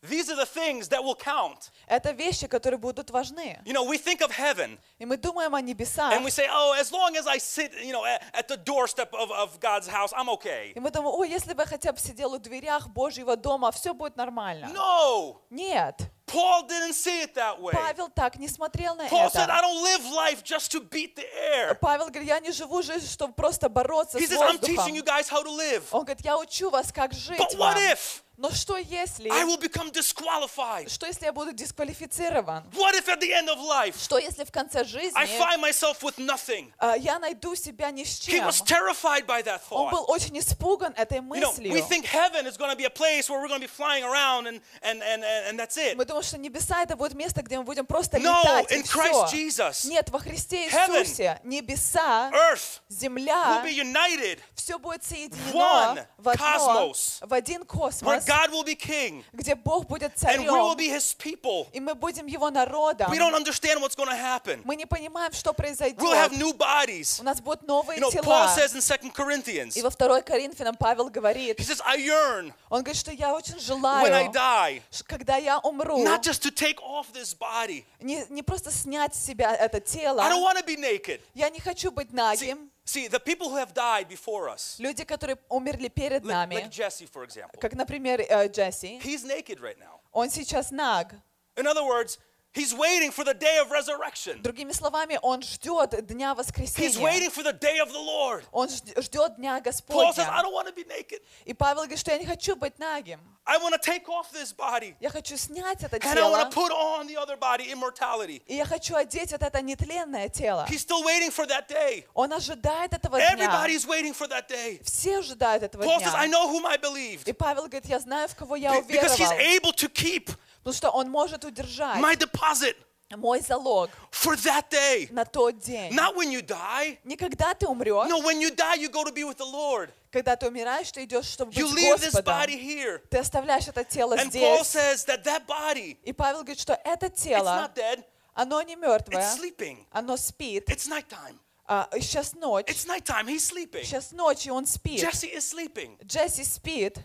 These 0.08 0.30
are 0.30 0.37
the 0.37 0.46
things 0.46 0.88
that 0.88 1.02
will 1.02 1.16
count. 1.16 1.70
Это 1.88 2.11
вещи, 2.12 2.46
которые 2.46 2.78
будут 2.78 3.11
важны. 3.11 3.58
You 3.64 3.73
know, 3.73 3.84
we 3.84 3.96
think 3.96 4.20
of 4.20 4.30
heaven 4.30 4.78
И 4.99 5.06
мы 5.06 5.16
думаем 5.16 5.54
о 5.54 5.61
небесах, 5.62 6.12
and 6.12 6.25
we 6.25 6.30
say, 6.30 6.46
oh, 6.50 6.75
as 6.78 6.92
long 6.92 7.16
as 7.16 7.26
I 7.26 7.38
sit, 7.38 7.73
you 7.82 7.92
know, 7.92 8.04
at, 8.04 8.49
the 8.49 8.56
doorstep 8.56 9.12
of, 9.14 9.30
of 9.32 9.58
God's 9.61 9.88
house, 9.88 10.12
I'm 10.12 10.28
okay. 10.30 10.73
и 10.75 10.80
мы 10.80 10.90
думаем, 10.90 11.14
о, 11.14 11.25
если 11.25 11.54
бы 11.54 11.62
я 11.62 11.66
хотя 11.66 11.92
бы 11.92 11.99
сидел 11.99 12.32
у 12.34 12.38
дверях 12.38 12.88
Божьего 12.88 13.37
дома, 13.37 13.70
все 13.73 13.94
будет 13.94 14.16
нормально. 14.16 14.70
No, 14.75 15.40
Нет, 15.50 16.11
Paul 16.26 16.66
didn't 16.66 16.94
see 16.94 17.23
it 17.23 17.34
that 17.34 17.61
way. 17.61 17.73
Павел 17.73 18.08
так 18.08 18.38
не 18.38 18.49
смотрел 18.49 18.96
на 18.96 19.06
Paul 19.08 19.30
said, 19.30 19.49
I 19.49 19.58
это. 19.58 19.62
don't 19.62 19.82
live 19.82 20.04
life 20.12 20.42
just 20.42 20.70
to 20.73 20.80
beat 20.80 21.16
the 21.16 21.25
air. 21.54 21.75
Павел 21.80 22.06
говорит, 22.08 22.28
я 22.28 22.40
не 22.40 22.50
живу 22.52 22.82
жизнь, 22.82 23.08
чтобы 23.08 23.34
просто 23.34 23.68
бороться 23.68 24.18
He 24.18 24.26
с 24.26 24.30
says, 24.30 24.40
I'm 24.40 24.58
teaching 24.58 24.94
you 24.94 25.02
воздухом. 25.02 25.04
guys 25.04 25.28
how 25.28 25.42
to 25.42 25.50
live. 25.50 25.84
Он 25.92 26.04
говорит, 26.04 26.25
я 26.25 26.37
учу 26.38 26.70
вас, 26.70 26.92
как 26.92 27.12
жить 27.12 27.38
But 27.38 27.56
what 27.56 27.76
if 27.76 28.23
Но 28.36 28.50
что 28.50 28.76
если, 28.76 29.28
I 29.30 29.44
will 29.44 29.58
become 29.60 29.90
disqualified? 29.92 30.88
что 30.88 31.06
если 31.06 31.24
я 31.26 31.32
буду 31.32 31.52
дисквалифицирован? 31.52 32.64
What 32.72 32.94
if 32.96 33.06
at 33.08 33.20
the 33.20 33.32
end 33.32 33.48
of 33.48 33.58
life 33.60 33.96
Что 34.02 34.18
если 34.18 34.44
в 34.44 34.50
конце 34.50 34.80
I 34.80 34.84
жизни 34.84 35.38
find 35.38 35.60
myself 35.60 36.00
with 36.02 36.18
nothing? 36.18 36.72
а, 36.78 36.96
я 36.96 37.18
найду 37.18 37.54
себя 37.54 37.90
ни 37.90 38.02
с 38.04 38.18
He 38.20 38.32
чем? 38.38 38.46
was 38.46 38.60
terrified 38.60 39.26
by 39.26 39.42
that 39.42 39.60
Он 39.70 39.88
thought. 39.88 39.92
был 39.92 40.04
очень 40.08 40.36
испуган 40.38 40.92
этой 40.96 41.18
You 41.18 41.22
know, 41.40 41.52
we 41.56 41.70
мыслью. 41.70 41.86
think 41.88 42.06
heaven 42.06 42.46
is 42.46 42.56
going 42.56 42.70
to 42.70 42.76
be 42.76 42.84
a 42.84 42.90
place 42.90 43.30
where 43.30 43.40
we're 43.40 43.48
going 43.48 43.60
to 43.60 43.66
be 43.66 43.72
flying 43.72 44.02
around 44.04 44.46
and, 44.48 44.60
and, 44.82 45.00
and, 45.02 45.22
and, 45.22 45.46
and 45.50 45.58
that's 45.58 45.76
it. 45.76 45.96
Мы 45.96 46.04
думаем, 46.04 46.24
что 46.24 46.38
небеса 46.38 46.82
это 46.82 46.96
будет 46.96 47.14
место, 47.14 47.42
где 47.42 47.56
мы 47.58 47.64
будем 47.64 47.86
просто 47.86 48.18
No, 48.18 48.42
летать, 48.42 48.72
и 48.72 48.74
in 48.76 48.82
Christ. 48.84 49.32
Jesus, 49.32 49.86
Нет, 49.88 50.10
во 50.10 50.18
Христе 50.18 50.66
Иисусе 50.66 51.40
небеса, 51.44 52.30
earth 52.32 52.80
will 52.90 52.96
земля, 52.96 53.62
be 53.64 53.70
united 53.70 54.40
все 54.54 54.78
будет 54.78 55.04
соединено 55.04 56.06
в 56.18 56.28
одно, 56.28 56.92
в 57.20 57.32
один 57.34 57.64
космос, 57.64 58.23
God 58.26 58.50
will 58.50 58.64
be 58.64 58.74
king 58.74 59.24
где 59.32 59.54
Бог 59.54 59.86
будет 59.86 60.12
and 60.22 60.38
we 60.38 60.48
will 60.48 60.74
царем, 60.74 60.76
be 60.76 60.88
his 60.88 61.14
people. 61.16 61.66
и 61.72 61.80
мы 61.80 61.94
будем 61.94 62.26
Его 62.26 62.50
народом. 62.50 63.10
We 63.10 63.18
don't 63.18 63.34
understand 63.34 63.80
what's 63.80 63.94
going 63.96 64.08
to 64.08 64.16
happen. 64.16 64.62
Мы 64.64 64.76
не 64.76 64.86
понимаем, 64.86 65.32
что 65.32 65.52
произойдет. 65.52 65.98
We'll 66.00 66.14
have 66.14 66.32
new 66.36 66.52
bodies. 66.52 67.20
У 67.20 67.24
нас 67.24 67.40
будут 67.40 67.66
новые 67.66 67.98
You 67.98 68.02
know, 68.02 68.10
Paul 68.22 68.46
тела. 68.46 68.54
says 68.56 68.74
in 68.74 68.80
2 68.80 69.10
Corinthians, 69.12 69.76
И 69.76 69.82
во 69.82 69.90
2 69.90 70.22
Коринфянам 70.22 70.76
Павел 70.76 71.08
говорит, 71.08 71.58
he 71.58 71.64
says, 71.64 71.80
I 71.84 71.98
yearn 71.98 72.52
он 72.70 72.82
говорит, 72.82 73.00
что 73.00 73.12
я 73.12 73.34
очень 73.34 73.54
when 73.54 74.12
I 74.12 74.24
желаю, 74.24 74.32
die, 74.32 74.82
когда 75.06 75.36
я 75.36 75.58
умру, 75.58 76.02
not 76.04 76.22
just 76.22 76.42
to 76.42 76.50
take 76.50 76.80
off 76.82 77.06
this 77.12 77.34
body. 77.34 77.84
не, 78.00 78.24
не 78.30 78.42
просто 78.42 78.70
снять 78.70 79.14
с 79.14 79.24
себя 79.24 79.54
это 79.54 79.80
тело. 79.80 80.22
I 80.22 80.30
don't 80.30 80.42
want 80.42 80.58
to 80.58 80.64
be 80.64 80.76
naked. 80.76 81.20
Я 81.34 81.50
не 81.50 81.60
хочу 81.60 81.90
быть 81.90 82.12
нагим. 82.12 82.58
see, 82.58 82.70
the 83.09 83.19
people 83.19 83.49
who 83.49 83.57
have 83.57 83.73
died 83.73 84.07
before 84.07 84.49
us, 84.49 84.77
Люди, 84.79 85.03
которые 85.03 85.38
умерли 85.49 85.89
перед 85.89 86.23
like, 86.23 86.33
нами, 86.33 86.55
like 86.55 86.69
Jesse, 86.69 87.05
for 87.05 87.23
example, 87.23 87.59
как, 87.59 87.73
например, 87.73 88.19
э, 88.21 88.47
Джесси, 88.47 88.99
he's 89.01 89.23
naked 89.23 89.59
right 89.59 89.77
now. 89.77 89.99
он 90.11 90.29
сейчас 90.29 90.71
наг. 90.71 91.13
In 91.55 91.67
other 91.67 91.83
words, 91.83 92.17
he's 92.53 92.73
waiting 92.73 93.11
for 93.11 93.23
the 93.23 93.33
day 93.33 93.59
of 93.61 93.69
resurrection. 93.71 94.41
Другими 94.41 94.71
словами, 94.73 95.19
он 95.21 95.41
ждет 95.43 95.91
Дня 96.07 96.33
He's 96.33 96.38
Воскресения. 96.38 96.99
waiting 96.99 97.29
for 97.29 97.43
the 97.43 97.53
day 97.53 97.79
of 97.79 97.91
the 97.91 97.99
Lord. 97.99 98.43
Он 98.51 98.67
жд- 98.67 98.99
ждет 99.01 99.35
Дня 99.38 99.61
Paul 99.88 100.11
says, 100.13 100.25
I 100.27 100.41
Господня. 100.41 100.43
don't 100.43 100.53
want 100.53 100.67
to 100.67 100.73
be 100.73 100.83
naked. 100.85 101.21
И 101.45 101.53
Павел 101.53 101.81
говорит, 101.83 101.99
что 101.99 102.11
я 102.11 102.17
не 102.17 102.25
хочу 102.25 102.55
быть 102.55 102.77
нагим. 102.79 103.19
I 103.45 103.57
want 103.57 103.73
to 103.73 103.79
take 103.79 104.07
off 104.09 104.31
this 104.31 104.51
body. 104.53 104.95
Я 104.99 105.09
хочу 105.09 105.35
снять 105.38 105.83
это 105.83 105.97
And 105.97 106.05
I 106.05 106.21
want 106.23 106.31
тело. 106.31 106.43
to 106.43 106.51
put 106.51 106.71
on 106.71 107.07
the 107.07 107.17
other 107.17 107.35
body, 107.38 107.71
immortality. 107.71 108.41
И 108.47 108.55
я 108.55 108.65
хочу 108.65 108.95
одеть 108.95 109.31
вот 109.31 109.41
это 109.41 109.61
нетленное 109.61 110.29
тело. 110.29 110.65
He's 110.69 110.81
still 110.81 111.03
waiting 111.03 111.31
for 111.31 111.45
that 111.47 111.67
day. 111.67 112.05
Он 112.13 112.31
ожидает 112.33 112.93
этого 112.93 113.17
дня. 113.19 113.35
Everybody's 113.35 113.85
waiting 113.88 114.13
for 114.13 114.27
that 114.27 114.47
day. 114.47 114.79
Все 114.83 115.19
ожидают 115.19 115.63
этого 115.63 115.83
Paul 115.83 115.99
says, 115.99 116.13
I 116.15 116.27
дня. 116.27 116.33
know 116.38 116.47
whom 116.49 116.65
I 116.65 116.77
believed. 116.77 117.27
И 117.27 117.33
Павел 117.33 117.63
говорит, 117.67 117.85
я 117.85 117.99
знаю, 117.99 118.27
в 118.27 118.35
кого 118.35 118.55
я 118.55 118.71
Be- 118.81 118.88
Because 118.88 119.15
he's 119.17 119.31
уверовал. 119.31 119.55
able 119.57 119.73
to 119.73 119.88
keep 119.88 120.29
Потому 120.64 120.75
что 120.75 120.90
он 120.90 121.11
может 121.11 121.44
удержать 121.44 122.00
my 122.00 122.16
deposit 122.16 122.75
мой 123.16 123.40
залог 123.40 123.90
for 124.11 124.35
that 124.37 124.68
day. 124.71 125.09
на 125.12 125.25
тот 125.25 125.59
день. 125.61 125.92
Not 125.92 126.16
when 126.16 126.30
you 126.33 126.40
die. 126.42 126.99
Не 127.04 127.16
когда 127.16 127.54
ты 127.54 127.66
умрешь, 127.66 128.09
No, 128.09 128.21
when 128.23 128.40
you 128.40 128.50
die, 128.50 128.75
you 128.76 128.88
go 128.90 129.04
to 129.04 129.12
be 129.12 129.23
with 129.25 129.37
the 129.37 129.44
Lord. 129.44 129.90
когда 130.11 130.35
ты 130.37 130.49
умираешь, 130.49 130.90
ты 130.90 131.04
идешь, 131.04 131.26
чтобы 131.26 131.52
You 131.52 131.71
быть 131.71 131.76
leave 131.85 131.99
this 132.00 132.12
Господом. 132.14 132.25
body 132.42 132.59
here. 132.59 132.99
Ты 133.11 133.18
оставляешь 133.18 133.68
это 133.68 133.85
тело 133.85 134.14
And 134.16 134.33
Paul 134.33 134.64
здесь. 134.64 134.75
says 134.75 135.04
that 135.06 135.23
that 135.25 135.47
body, 135.47 135.99
И 136.02 136.12
Павел 136.12 136.38
говорит, 136.38 136.59
что 136.59 136.80
это 136.85 137.06
it's 137.06 137.23
тело, 137.23 137.47
not 137.68 137.75
dead, 137.75 138.02
оно 138.33 138.61
не 138.62 138.75
мертвое, 138.75 139.21
it's 139.21 139.37
sleeping. 139.38 139.85
оно 139.92 140.16
спит. 140.16 140.68
It's 140.71 140.88
nighttime. 140.88 141.38
А, 141.66 141.88
сейчас 142.00 142.35
ночь, 142.35 142.66
It's 142.66 142.87
nighttime. 142.87 143.26
He's 143.26 143.44
sleeping. 143.49 143.85
сейчас 143.85 144.12
ночь, 144.12 144.47
и 144.47 144.50
он 144.50 144.66
спит. 144.66 145.00
Jesse 145.02 145.30
is 145.35 145.44
sleeping. 145.49 145.97
Джесси 146.04 146.42
спит, 146.44 146.99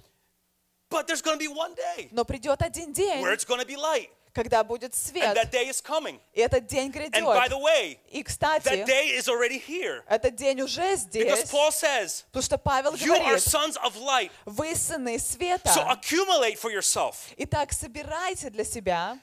But 0.90 1.06
there's 1.08 1.22
going 1.22 1.38
to 1.38 1.40
be 1.40 1.48
one 1.48 1.74
day 1.76 2.10
но 2.12 2.26
придет 2.26 2.62
один 2.62 2.92
день, 2.94 3.22
where 3.22 3.34
it's 3.34 3.46
going 3.46 3.60
to 3.60 3.66
be 3.68 3.76
light. 3.76 4.10
когда 4.34 4.64
будет 4.64 4.94
And 4.94 4.96
свет, 4.96 5.36
that 5.36 5.52
day 5.52 5.68
is 5.70 5.82
coming. 5.82 6.20
и 6.34 6.40
этот 6.42 6.66
день 6.68 6.92
And 6.92 7.26
by 7.26 7.48
the 7.48 7.56
грядет. 7.58 7.62
way, 7.62 8.00
И, 8.12 8.22
that 8.24 8.26
кстати, 8.26 8.86
day 8.86 9.10
is 9.18 9.28
already 9.28 9.58
here. 9.60 10.04
этот 10.10 10.36
день 10.36 10.62
уже 10.62 10.82
Because 10.82 11.10
здесь, 11.10 11.50
Paul 11.52 11.72
says, 11.72 12.24
потому 12.32 12.44
что 12.44 12.58
Павел 12.58 12.94
you 12.96 13.14
are 13.14 13.20
говорит, 13.20 13.44
sons 13.44 13.76
of 13.78 13.96
light. 13.98 14.32
вы 14.46 14.74
сыны 14.76 15.18
So 15.18 15.34
света. 15.34 15.88
accumulate 15.90 16.58
for 16.58 16.72
yourself 16.72 17.34
Итак, 17.38 17.72
собирайте 17.74 18.50
для 18.50 18.64
себя 18.64 19.20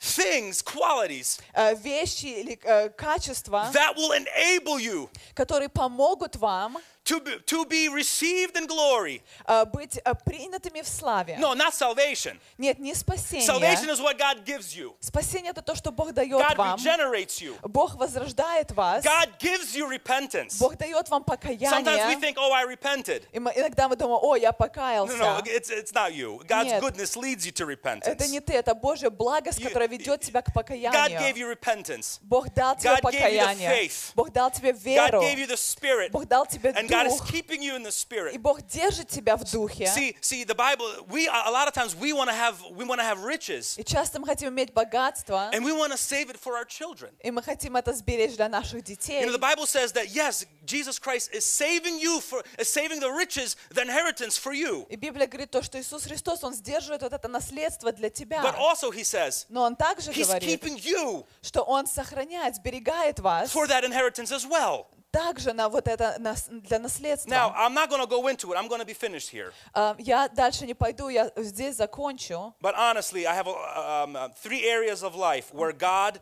things, 0.00 0.62
qualities 0.62 1.40
э, 1.54 1.74
вещи 1.76 2.26
или 2.26 2.58
э, 2.62 2.88
качества, 2.90 3.68
that 3.72 3.96
will 3.96 4.12
enable 4.12 4.78
you 4.78 5.08
которые 5.34 5.68
помогут 5.68 6.36
вам 6.36 6.78
to 7.07 7.19
be, 7.19 7.37
to 7.47 7.65
be 7.65 7.89
received 7.89 8.55
in 8.55 8.65
glory. 8.65 9.21
э, 9.45 9.65
быть 9.65 9.97
э, 10.05 10.13
принятыми 10.25 10.81
в 10.81 10.87
славе. 10.87 11.35
No, 11.37 11.53
not 11.53 11.73
salvation. 11.73 12.39
Нет, 12.57 12.79
не 12.79 12.93
Salvation 12.93 13.41
спасение. 13.41 13.91
is 13.91 13.99
what 13.99 14.17
God 14.17 14.45
gives 14.45 14.73
you. 14.73 14.95
Спасение 15.01 15.51
это 15.51 15.61
то, 15.61 15.75
что 15.75 15.91
Бог 15.91 16.13
дает 16.13 16.31
God 16.31 16.55
вам. 16.55 16.79
regenerates 16.79 17.41
you. 17.41 17.57
Бог 17.67 17.95
возрождает 17.95 18.71
вас. 18.71 19.03
God 19.03 19.37
gives 19.37 19.75
you 19.75 19.85
repentance. 19.89 20.57
Бог 20.59 20.77
дает 20.77 21.09
вам 21.09 21.23
Sometimes 21.23 21.43
we 21.43 21.57
покаяние. 21.57 22.19
think, 22.21 22.37
oh, 22.37 22.53
I 22.53 22.63
repented. 22.65 23.23
И 23.33 23.39
мы- 23.39 23.51
иногда 23.53 23.89
мы 23.89 23.97
думаем, 23.97 24.19
о, 24.23 24.37
я 24.37 24.51
No, 24.51 24.53
no, 24.53 24.57
покаялся. 24.57 25.41
it's, 25.47 25.69
it's 25.69 25.91
not 25.91 26.13
you. 26.13 26.39
God's 26.47 26.67
Нет. 26.69 26.81
goodness 26.81 27.17
leads 27.17 27.45
you 27.45 27.51
to 27.51 27.65
repentance. 27.65 28.07
Это 28.07 28.27
не 28.29 28.39
ты, 28.39 28.53
это 28.53 28.73
Божья 28.75 29.09
благость, 29.09 29.59
You- 29.59 29.67
которая 29.67 29.89
ведет 29.89 30.21
тебя 30.21 30.41
к 30.41 30.47
God 30.47 30.53
gave 30.53 30.79
покаянию. 30.79 31.35
you 31.35 31.49
repentance. 31.53 32.19
Бог 32.21 32.47
дал 32.53 32.77
тебе 32.77 32.91
God 32.91 33.01
gave 33.01 33.11
you 33.11 33.11
the 33.11 33.11
покаяние. 33.11 33.69
faith. 33.69 34.11
Бог 34.15 34.31
дал 34.31 34.49
тебе 34.51 34.71
God 34.71 34.81
веру. 34.83 35.21
gave 35.21 35.37
you 35.37 35.47
the 35.47 35.57
Spirit. 35.57 36.11
Бог 36.11 36.25
дал 36.29 36.45
тебе 36.45 36.69
And 36.71 36.93
God 36.97 37.07
is 37.07 37.17
дух. 37.17 37.27
keeping 37.29 37.61
you 37.61 37.75
in 37.75 37.83
the 37.83 37.89
И 37.89 37.91
Spirit. 37.91 38.37
Бог 38.41 38.61
держит 38.67 39.07
тебя 39.09 39.35
в 39.37 39.43
духе. 39.49 39.85
See, 39.85 40.15
see, 40.21 40.43
the 40.43 40.55
Bible. 40.55 40.85
We 41.09 41.27
a 41.27 41.51
lot 41.51 41.67
of 41.67 41.73
times 41.73 41.95
we 41.95 42.13
want 42.13 42.29
to 42.29 42.35
have 42.35 42.55
we 42.71 42.85
want 42.85 42.99
to 42.99 43.05
have 43.05 43.23
riches, 43.23 43.77
И 43.77 43.83
часто 43.83 44.19
мы 44.19 44.25
хотим 44.27 44.49
иметь 44.49 44.73
богатство, 44.73 45.49
and 45.53 45.63
we 45.63 45.71
want 45.71 45.91
to 45.91 45.97
save 45.97 46.29
it 46.29 46.37
for 46.37 46.55
our 46.57 46.65
children. 46.65 47.11
и 47.23 47.31
мы 47.31 47.41
хотим 47.41 47.75
это 47.75 47.93
сберечь 47.93 48.35
для 48.35 48.49
наших 48.49 48.83
детей. 48.83 49.21
You 49.21 49.27
know, 49.27 49.31
the 49.31 49.39
Bible 49.39 49.65
says 49.65 49.93
that 49.93 50.09
yes, 50.13 50.45
Jesus 50.65 50.99
Christ 50.99 51.31
is 51.33 51.45
saving 51.45 51.99
you 51.99 52.19
for 52.21 52.43
is 52.57 52.69
saving 52.69 52.99
the 52.99 53.11
riches, 53.11 53.55
the 53.69 53.81
inheritance 53.81 54.37
for 54.37 54.53
you. 54.53 54.85
И 54.89 54.95
Библия 54.95 55.27
говорит 55.27 55.51
то, 55.51 55.61
что 55.61 55.79
Иисус 55.79 56.03
Христос, 56.03 56.43
Он 56.43 56.53
сдерживает 56.53 57.01
вот 57.01 57.13
это 57.13 57.27
наследство 57.27 57.91
для 57.91 58.09
тебя. 58.09 58.41
But 58.41 58.55
also, 58.55 58.91
He 58.91 59.03
says 59.03 59.45
Но 59.49 59.63
Он 59.63 59.75
также 59.75 60.11
He's 60.11 60.27
говорит, 60.27 60.43
keeping 60.63 60.77
you 60.77 61.25
что 61.41 61.61
Он 61.63 61.85
сохраняет, 61.87 62.55
сберегает 62.55 63.19
вас 63.19 63.51
for 63.53 63.67
that 63.67 63.83
inheritance 63.83 64.31
as 64.31 64.45
well. 64.45 64.87
Также 65.10 65.52
на 65.52 65.68
вот 65.68 65.88
это 65.88 66.16
для 66.48 66.78
наследства. 66.78 67.30
Now, 67.30 67.52
I'm 67.56 67.74
not 67.74 67.88
going 67.88 68.00
to 68.00 68.06
go 68.06 68.28
into 68.28 68.52
it. 68.52 68.56
I'm 68.56 68.68
going 68.68 68.80
to 68.80 68.86
be 68.86 68.94
finished 68.94 69.30
here. 69.30 69.52
А, 69.74 69.96
Я 69.98 70.28
дальше 70.28 70.66
не 70.66 70.74
пойду, 70.74 71.08
я 71.08 71.30
здесь 71.36 71.76
закончу. 71.76 72.54
But 72.60 72.74
honestly, 72.76 73.26
I 73.26 73.34
have 73.34 73.46
um, 73.48 74.16
uh, 74.16 74.28
three 74.42 74.64
areas 74.66 75.02
of 75.02 75.14
life 75.14 75.52
where 75.52 75.72
God, 75.72 76.20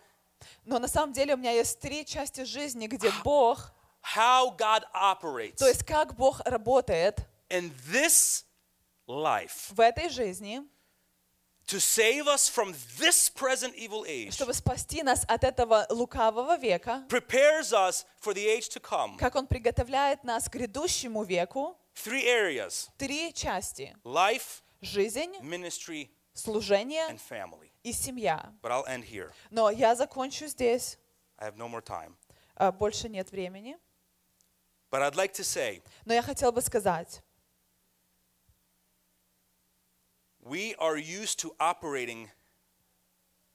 Но 0.64 0.78
на 0.78 0.88
самом 0.88 1.12
деле 1.12 1.34
у 1.34 1.36
меня 1.36 1.52
есть 1.52 1.80
три 1.80 2.04
части 2.04 2.44
жизни, 2.44 2.86
где 2.86 3.10
Бог, 3.24 3.72
how 4.14 4.56
God 4.56 4.84
operates 4.94 5.56
то 5.56 5.66
есть 5.66 5.84
как 5.84 6.14
Бог 6.14 6.40
работает 6.44 7.20
in 7.50 7.72
this 7.90 8.44
life 9.08 9.72
в 9.74 9.80
этой 9.80 10.08
жизни, 10.08 10.62
to 11.66 11.80
save 11.80 12.26
us 12.28 12.48
from 12.48 12.72
this 12.98 13.28
present 13.28 13.74
evil 13.76 14.04
age, 14.06 14.32
чтобы 14.34 14.54
спасти 14.54 15.02
нас 15.02 15.24
от 15.26 15.42
этого 15.44 15.86
лукавого 15.90 16.56
века, 16.56 17.04
prepares 17.08 17.72
us 17.72 18.04
for 18.20 18.32
the 18.34 18.46
age 18.46 18.68
to 18.68 18.80
come. 18.80 19.16
как 19.18 19.34
Он 19.34 19.46
приготовляет 19.46 20.22
нас 20.24 20.48
к 20.48 20.52
грядущему 20.54 21.24
веку. 21.24 21.76
Three 21.94 22.24
areas 22.26 22.88
Три 22.98 23.32
части. 23.32 23.96
life, 24.04 24.62
Жизнь, 24.82 25.32
ministry, 25.40 26.10
служение 26.34 27.06
and 27.08 27.18
family. 27.18 27.70
и 27.82 27.92
семья. 27.92 28.52
But 28.62 28.70
I'll 28.70 28.86
end 28.86 29.04
here. 29.04 29.32
Но 29.50 29.70
я 29.70 29.94
закончу 29.96 30.46
здесь. 30.46 30.98
I 31.38 31.48
have 31.48 31.56
no 31.56 31.68
more 31.68 31.82
time. 31.82 32.14
А, 32.54 32.70
Больше 32.70 33.08
нет 33.08 33.30
времени. 33.32 33.76
But 34.90 35.02
I'd 35.02 35.16
like 35.16 35.32
to 35.34 35.42
say 35.42 35.82
Но 36.04 36.14
я 36.14 36.22
хотела 36.22 36.52
бы 36.52 36.60
сказать, 36.62 37.22
we 40.48 40.74
are 40.78 40.96
used 40.96 41.38
to 41.40 41.52
operating 41.58 42.28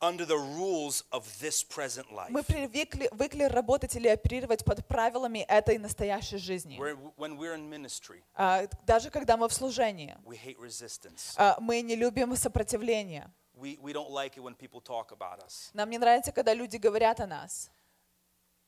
under 0.01 0.25
the 0.25 0.37
rules 0.37 1.03
of 1.11 1.23
this 1.39 1.63
present 1.63 2.11
life. 2.11 2.29
мы 2.31 2.43
привыкли, 2.43 3.07
выкли 3.11 3.43
работать 3.43 3.95
или 3.95 4.07
оперировать 4.07 4.65
под 4.65 4.85
правилами 4.87 5.39
этой 5.47 5.77
настоящей 5.77 6.37
жизни. 6.37 6.77
When 7.17 7.37
we're 7.37 7.53
in 7.55 7.69
ministry, 7.69 8.23
А, 8.35 8.67
Даже 8.85 9.09
когда 9.11 9.37
мы 9.37 9.47
в 9.47 9.53
служении, 9.53 10.17
we 10.25 10.35
hate 10.37 10.57
resistance. 10.59 11.33
а, 11.37 11.57
мы 11.59 11.81
не 11.81 11.95
любим 11.95 12.35
сопротивление. 12.35 13.31
We, 13.53 13.77
we 13.79 13.93
don't 13.93 14.09
like 14.09 14.37
it 14.37 14.41
when 14.43 14.55
people 14.55 14.81
talk 14.81 15.11
about 15.11 15.39
us. 15.45 15.69
Нам 15.73 15.89
не 15.91 15.99
нравится, 15.99 16.31
когда 16.31 16.53
люди 16.53 16.77
говорят 16.77 17.19
о 17.19 17.27
нас. 17.27 17.69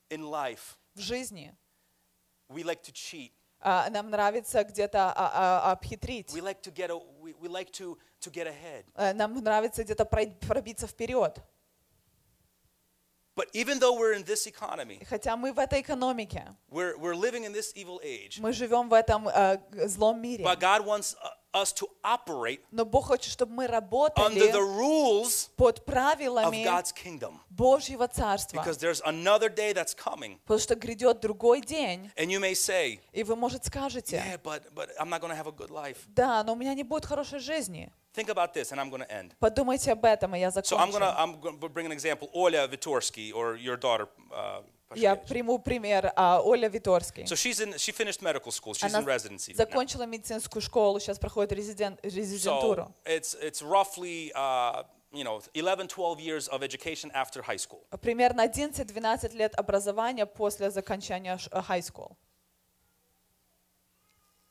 In 0.09 0.21
life, 0.29 0.77
В 0.93 0.99
жизни 0.99 1.55
we 2.47 2.63
like 2.63 2.83
to 2.83 2.91
cheat. 2.93 3.31
А, 3.59 3.89
нам 3.89 4.11
нравится 4.11 4.63
где-то 4.63 5.11
обхитрить. 5.71 6.29
We 6.31 6.41
like 6.41 6.61
to 6.61 6.71
get 6.71 6.91
a, 6.91 6.97
we, 7.21 7.33
we 7.39 7.47
like 7.47 7.71
to, 7.71 7.97
to 8.23 8.31
get 8.31 8.47
ahead. 8.47 8.85
Э, 8.95 9.13
Нам 9.13 9.33
нравится 9.41 9.83
где-то 9.83 10.05
пробиться 10.05 10.87
вперед. 10.87 11.39
But 13.35 13.47
even 13.53 13.79
though 13.79 13.97
we're 13.97 14.13
in 14.13 14.23
this 14.23 14.45
economy, 14.45 15.03
Хотя 15.09 15.35
мы 15.35 15.53
в 15.53 15.57
этой 15.59 15.81
экономике, 15.81 16.55
we're, 16.69 16.95
we're 16.97 17.15
living 17.15 17.45
in 17.45 17.51
this 17.51 17.73
evil 17.75 17.99
age, 18.03 18.39
мы 18.39 18.53
живем 18.53 18.89
в 18.89 18.93
этом 18.93 19.27
э, 19.27 19.57
злом 19.87 20.21
мире. 20.21 20.43
but 20.43 20.59
God 20.59 20.85
wants 20.85 21.15
us 21.53 21.71
to 21.73 21.87
operate 22.03 22.61
Но 22.71 22.85
Бог 22.85 23.05
хочет, 23.05 23.31
чтобы 23.31 23.53
мы 23.53 23.65
under 23.65 23.71
the 23.71 23.81
работали 23.81 24.51
rules 24.51 25.49
под 25.55 25.79
of 25.79 25.85
правилами 25.85 26.63
God's 26.63 26.91
kingdom. 26.91 27.39
Божьего 27.49 28.07
Царства. 28.07 28.57
Because 28.57 28.77
there's 28.77 29.01
another 29.05 29.49
day 29.49 29.73
that's 29.73 29.93
coming. 29.93 30.39
Потому 30.45 30.59
что 30.59 30.75
грядет 30.75 31.19
другой 31.21 31.61
день, 31.61 32.11
And 32.17 32.31
you 32.31 32.39
may 32.39 32.53
say, 32.55 32.99
и 33.13 33.23
вы, 33.23 33.35
может, 33.35 33.61
yeah, 33.63 33.67
скажете, 33.67 34.39
but, 34.43 34.63
but 34.73 34.89
I'm 34.99 35.09
not 35.09 35.21
going 35.21 35.29
to 35.31 35.35
have 35.35 35.47
a 35.47 35.51
good 35.51 35.69
life. 35.69 36.07
да, 36.15 36.43
но 36.43 36.53
у 36.53 36.55
меня 36.55 36.73
не 36.73 36.83
будет 36.83 37.05
хорошей 37.05 37.39
жизни. 37.39 37.91
Think 38.15 38.29
about 38.29 38.53
this, 38.53 38.71
and 38.71 38.79
I'm 38.79 38.89
going 38.91 39.01
to 39.01 39.11
end. 39.11 39.33
Подумайте 39.39 39.91
об 39.91 40.05
этом, 40.05 40.35
и 40.35 40.39
я 40.39 40.49
So 40.49 40.77
I'm 40.77 40.91
закончу. 40.91 40.99
going 40.99 41.01
to 41.01 41.19
I'm 41.19 41.59
to 41.59 41.69
bring 41.69 41.85
an 41.85 41.91
example. 41.91 42.29
Oля 42.35 42.67
Vitorsky, 42.67 43.33
or 43.33 43.55
your 43.55 43.75
daughter. 43.77 44.07
Uh, 44.31 44.61
Я 44.95 45.15
приму 45.15 45.59
пример 45.59 46.11
а, 46.15 46.41
Оля 46.41 46.67
Виторский. 46.67 47.23
so 47.23 47.35
she's 47.35 47.59
in. 47.59 47.73
She 47.77 47.91
finished 47.91 48.21
medical 48.21 48.51
school. 48.51 48.73
She's 48.73 48.93
Она 48.93 48.99
in 48.99 49.05
residency. 49.05 49.51
now. 49.53 49.57
закончила 49.57 50.05
медицинскую 50.05 50.61
школу, 50.61 50.99
сейчас 50.99 51.19
проходит 51.19 51.51
резидент, 51.51 51.99
резидентуру. 52.03 52.83
So 52.83 52.93
it's 53.05 53.35
it's 53.41 53.61
roughly 53.61 54.31
uh, 54.35 54.83
you 55.11 55.23
know 55.23 55.41
11, 55.53 55.87
12 55.87 56.19
years 56.19 56.47
of 56.47 56.63
education 56.63 57.11
after 57.13 57.41
high 57.41 57.57
school. 57.57 57.83
Примерно 58.01 58.45
11-12 58.45 59.33
лет 59.35 59.55
образования 59.55 60.25
после 60.25 60.67
окончания 60.67 61.37
э, 61.51 61.61
high 61.61 61.81
school. 61.81 62.15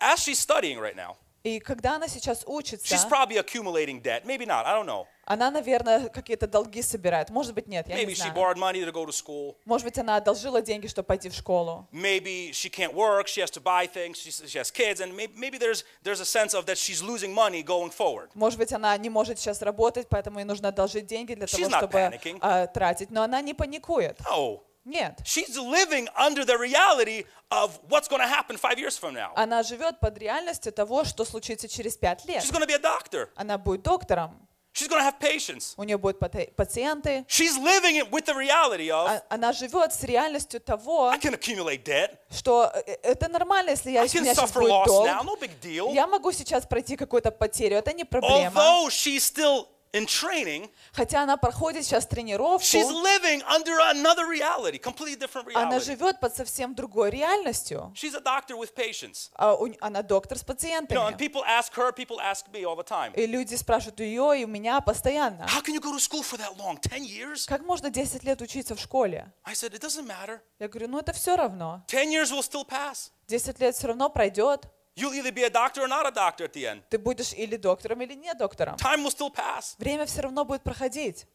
As 0.00 0.20
she's 0.20 0.38
studying 0.38 0.78
right 0.80 0.96
now, 0.96 1.16
И 1.44 1.58
когда 1.58 1.96
она 1.96 2.06
сейчас 2.08 2.44
учится, 2.46 2.86
she's 2.94 3.04
probably 3.08 3.36
accumulating 3.38 4.00
debt. 4.00 4.24
Maybe 4.24 4.46
not. 4.46 4.64
I 4.64 4.74
don't 4.74 4.86
know. 4.86 5.06
Она, 5.32 5.50
наверное, 5.50 6.08
какие-то 6.08 6.46
долги 6.46 6.82
собирает. 6.82 7.30
Может 7.30 7.54
быть, 7.54 7.66
нет, 7.68 7.88
я 7.88 7.96
Maybe 7.96 8.06
не 8.08 8.12
she 8.14 8.16
знаю. 8.16 8.34
borrowed 8.34 8.56
money 8.58 8.84
to 8.84 8.92
go 8.92 9.04
to 9.06 9.12
school. 9.12 9.56
Может 9.64 9.86
быть, 9.86 9.98
она 9.98 10.16
одолжила 10.16 10.60
деньги, 10.62 10.86
чтобы 10.86 11.06
пойти 11.06 11.28
в 11.28 11.34
школу. 11.34 11.86
Maybe 11.92 12.50
she 12.52 12.68
can't 12.70 12.92
work. 12.94 13.26
She 13.26 13.40
has 13.40 13.50
to 13.52 13.60
buy 13.62 13.86
things. 13.86 14.18
She, 14.18 14.30
she 14.30 14.58
has 14.58 14.70
kids, 14.70 15.00
and 15.00 15.14
maybe, 15.16 15.32
maybe 15.36 15.58
there's 15.58 15.84
there's 16.02 16.20
a 16.20 16.24
sense 16.24 16.54
of 16.54 16.66
that 16.66 16.76
she's 16.78 17.02
losing 17.02 17.32
money 17.34 17.62
going 17.62 17.90
forward. 17.90 18.30
Может 18.34 18.58
быть, 18.58 18.72
она 18.72 18.96
не 18.98 19.10
может 19.10 19.38
сейчас 19.38 19.62
работать, 19.62 20.08
поэтому 20.08 20.38
ей 20.38 20.44
нужно 20.44 20.68
одолжить 20.68 21.06
деньги 21.06 21.34
для 21.34 21.46
того, 21.46 21.62
She's 21.62 21.68
not 21.70 21.78
чтобы 21.78 21.92
panicking. 21.98 22.38
а, 22.40 22.66
тратить. 22.66 23.10
Но 23.10 23.22
она 23.22 23.40
не 23.40 23.54
паникует. 23.54 24.18
No, 24.28 24.60
Нет. 24.84 25.20
she's 25.24 25.56
living 25.56 26.08
under 26.18 26.44
the 26.44 26.58
reality 26.58 27.24
of 27.50 27.78
what's 27.88 28.08
going 28.08 28.20
to 28.20 28.26
happen 28.26 28.56
five 28.56 28.78
years 28.78 28.98
from 28.98 29.14
now. 29.14 29.30
Она 29.36 29.62
живет 29.62 30.00
под 30.00 30.18
реальностью 30.18 30.72
того, 30.72 31.04
что 31.04 31.24
случится 31.24 31.68
через 31.68 31.96
пять 31.96 32.24
лет. 32.24 32.42
She's 32.42 32.50
going 32.50 32.62
to 32.62 32.66
be 32.66 32.74
a 32.74 32.78
doctor. 32.80 33.28
Она 33.36 33.58
будет 33.58 33.82
доктором, 33.82 34.48
She's 34.74 34.88
going 34.88 35.00
to 35.00 35.04
have 35.04 35.18
patients. 35.20 35.74
у 35.76 35.84
нее 35.84 35.98
будут 35.98 36.18
пациенты. 36.56 37.24
She's 37.28 37.58
living 37.58 37.96
it 37.96 38.10
with 38.10 38.24
the 38.24 38.34
reality 38.34 38.90
of 38.90 39.06
А- 39.08 39.22
Она 39.28 39.52
живет 39.52 39.92
с 39.92 40.02
реальностью 40.02 40.60
того, 40.60 41.10
I 41.10 41.18
can 41.18 41.34
accumulate 41.34 41.84
debt. 41.84 42.16
что 42.30 42.72
э, 42.86 42.96
это 43.02 43.28
нормально, 43.28 43.70
если 43.70 43.90
я, 43.90 44.08
сейчас 44.08 44.50
будет 44.52 44.68
долг. 44.86 45.06
now. 45.06 45.22
No 45.24 45.36
big 45.38 45.50
deal. 45.60 45.92
Я 45.92 46.06
могу 46.06 46.32
сейчас 46.32 46.64
пройти 46.66 46.96
какую-то 46.96 47.30
потерю, 47.30 47.76
это 47.76 47.92
не 47.92 48.04
проблема. 48.04 48.52
Although 48.60 48.88
she's 48.88 49.20
still 49.22 49.66
in 49.92 50.06
training, 50.06 50.70
Хотя 50.92 51.22
она 51.22 51.36
проходит 51.36 51.84
сейчас 51.84 52.06
тренировку, 52.06 52.64
she's 52.64 52.90
living 52.90 53.42
under 53.48 53.78
another 53.90 54.26
reality, 54.26 54.78
completely 54.80 55.16
different 55.16 55.46
она 55.54 55.76
reality. 55.76 55.84
живет 55.84 56.20
под 56.20 56.34
совсем 56.34 56.74
другой 56.74 57.10
реальностью. 57.10 57.92
She's 57.94 58.14
a 58.14 58.20
doctor 58.20 58.56
with 58.56 58.74
patients. 58.74 59.30
А 59.34 59.54
у- 59.54 59.68
Она 59.80 60.02
доктор 60.02 60.38
с 60.38 60.42
You 60.42 60.46
know, 60.46 60.50
and 60.78 60.86
пациентами. 60.88 61.16
people 61.18 61.42
ask 61.44 61.74
her, 61.74 61.92
people 61.92 62.18
ask 62.20 62.46
me 62.52 62.64
all 62.64 62.76
the 62.76 62.84
time. 62.86 63.12
И 63.14 63.26
люди 63.26 63.54
спрашивают 63.54 64.00
ее 64.00 64.40
и 64.42 64.46
меня 64.46 64.80
постоянно. 64.80 65.42
How 65.44 65.62
can 65.62 65.74
you 65.74 65.80
go 65.80 65.92
to 65.92 66.00
school 66.00 66.22
for 66.22 66.38
that 66.38 66.56
long? 66.56 66.78
10 66.80 67.04
years? 67.04 67.46
Как 67.46 67.62
можно 67.62 67.90
10 67.90 68.24
лет 68.24 68.40
учиться 68.40 68.74
в 68.74 68.80
школе? 68.80 69.32
I 69.44 69.52
said, 69.54 69.72
it 69.74 69.80
doesn't 69.80 70.06
matter. 70.06 70.40
Я 70.58 70.68
говорю, 70.68 70.88
ну 70.88 70.98
это 70.98 71.12
все 71.12 71.36
равно. 71.36 71.84
10 71.88 72.08
years 72.10 72.30
will 72.32 72.42
still 72.42 72.64
pass. 72.66 73.10
10 73.28 73.60
лет 73.60 73.74
все 73.74 73.88
равно 73.88 74.08
пройдет. 74.08 74.66
You'll 74.94 75.14
either 75.14 75.32
be 75.32 75.42
a 75.44 75.50
doctor 75.50 75.82
or 75.82 75.88
not 75.88 76.06
a 76.06 76.10
doctor 76.10 76.44
at 76.44 76.52
the 76.52 76.66
end. 76.66 76.82
Ты 76.90 76.98
будешь 76.98 77.32
или 77.32 77.56
доктором, 77.56 78.02
или 78.02 78.14
не 78.14 78.34
доктором. 78.34 78.76
Time 78.76 79.02
will 79.04 79.10
still 79.10 79.30
pass. 79.32 79.74
Время 79.78 80.04
все 80.06 80.20
равно 80.22 80.44
будет 80.44 80.62
проходить. 80.62 81.26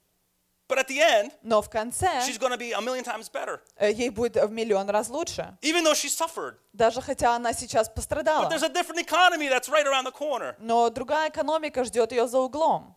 But 0.67 0.79
at 0.79 0.87
the 0.89 0.99
end, 0.99 1.31
Но 1.43 1.61
в 1.61 1.69
конце 1.69 2.07
she's 2.27 2.37
to 2.37 2.57
be 2.57 2.73
a 2.73 2.81
million 2.81 3.03
times 3.03 3.29
better. 3.31 3.61
э, 3.77 3.89
ей 3.91 4.09
будет 4.09 4.35
в 4.35 4.51
миллион 4.51 4.89
раз 4.89 5.09
лучше. 5.09 5.57
Even 5.61 5.83
though 5.85 5.93
she 5.93 6.09
suffered. 6.09 6.55
Даже 6.73 7.01
хотя 7.01 7.35
она 7.35 7.53
сейчас 7.53 7.87
But 7.87 7.95
пострадала. 7.95 8.49
there's 8.49 8.63
a 8.63 8.69
different 8.69 8.99
economy 8.99 9.47
that's 9.49 9.69
right 9.69 9.85
around 9.87 10.03
the 10.05 10.11
corner. 10.11 10.55
Но 10.59 10.89
другая 10.89 11.29
экономика 11.29 11.85
ждет 11.85 12.11
ее 12.11 12.27
за 12.27 12.39
углом. 12.39 12.96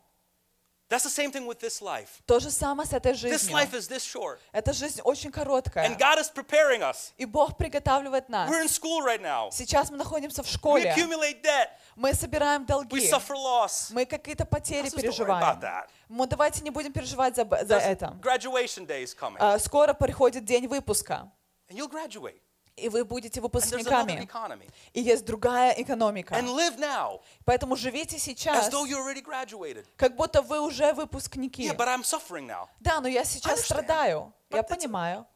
That's 0.90 1.05
the 1.05 1.09
same 1.09 1.31
thing 1.31 1.46
with 1.46 1.61
this 1.61 1.81
life. 1.81 2.20
То 2.26 2.40
же 2.40 2.50
самое 2.50 2.85
с 2.87 2.92
этой 2.92 3.12
This 3.12 3.18
жизнью. 3.20 3.53
life 3.57 3.72
is 3.74 3.87
this 3.88 4.05
short. 4.05 4.38
Эта 4.53 4.72
жизнь 4.72 5.00
очень 5.05 5.31
короткая. 5.31 5.87
And 5.88 5.96
God 5.96 6.18
is 6.18 6.29
preparing 6.29 6.83
us. 6.83 7.12
И 7.16 7.24
Бог 7.24 7.57
приготавливает 7.57 8.29
нас. 8.29 8.50
We're 8.50 8.61
in 8.62 8.68
school 8.68 9.00
right 9.05 9.22
now. 9.22 9.50
Сейчас 9.53 9.88
мы 9.90 9.96
находимся 9.98 10.42
в 10.42 10.46
We 10.46 10.50
школе. 10.53 10.92
accumulate 10.92 11.42
debt. 11.42 11.68
Мы 11.94 12.12
собираем 12.12 12.62
We 12.62 12.66
долги. 12.66 13.09
suffer 13.09 13.37
loss. 13.37 13.92
Мы 13.92 14.05
какие-то 14.05 14.44
потери 14.44 14.88
Let's 14.88 14.94
just 14.94 14.96
don't 14.96 14.98
worry 14.98 15.03
переживаем. 15.03 15.42
about 15.44 15.61
that. 15.61 15.87
Мы 16.09 16.26
давайте 16.26 16.61
не 16.62 16.70
будем 16.70 16.92
переживать 16.92 17.37
за, 17.37 17.44
за 17.44 17.76
There's 17.76 17.83
это. 17.87 18.18
graduation 18.20 18.85
day 18.85 19.05
is 19.05 19.14
coming. 19.16 19.37
А, 19.38 19.61
Скоро 19.61 19.94
приходит 19.94 20.44
день 20.44 20.66
выпуска, 20.66 21.31
And 21.68 21.76
you'll 21.79 21.88
graduate. 21.88 22.40
И 22.80 22.88
вы 22.88 23.04
будете 23.04 23.40
выпускниками. 23.40 24.28
И 24.92 25.00
есть 25.00 25.24
другая 25.24 25.72
экономика. 25.72 26.34
Now 26.34 27.20
Поэтому 27.44 27.76
живите 27.76 28.18
сейчас, 28.18 28.70
как 29.96 30.16
будто 30.16 30.42
вы 30.42 30.60
уже 30.60 30.92
выпускники. 30.92 31.68
Yeah. 31.68 32.68
Да, 32.80 33.00
но 33.00 33.08
я 33.08 33.24
сейчас 33.24 33.60
страдаю. 33.62 34.32
Я 34.50 34.60
But 34.60 34.68
понимаю. 34.68 35.26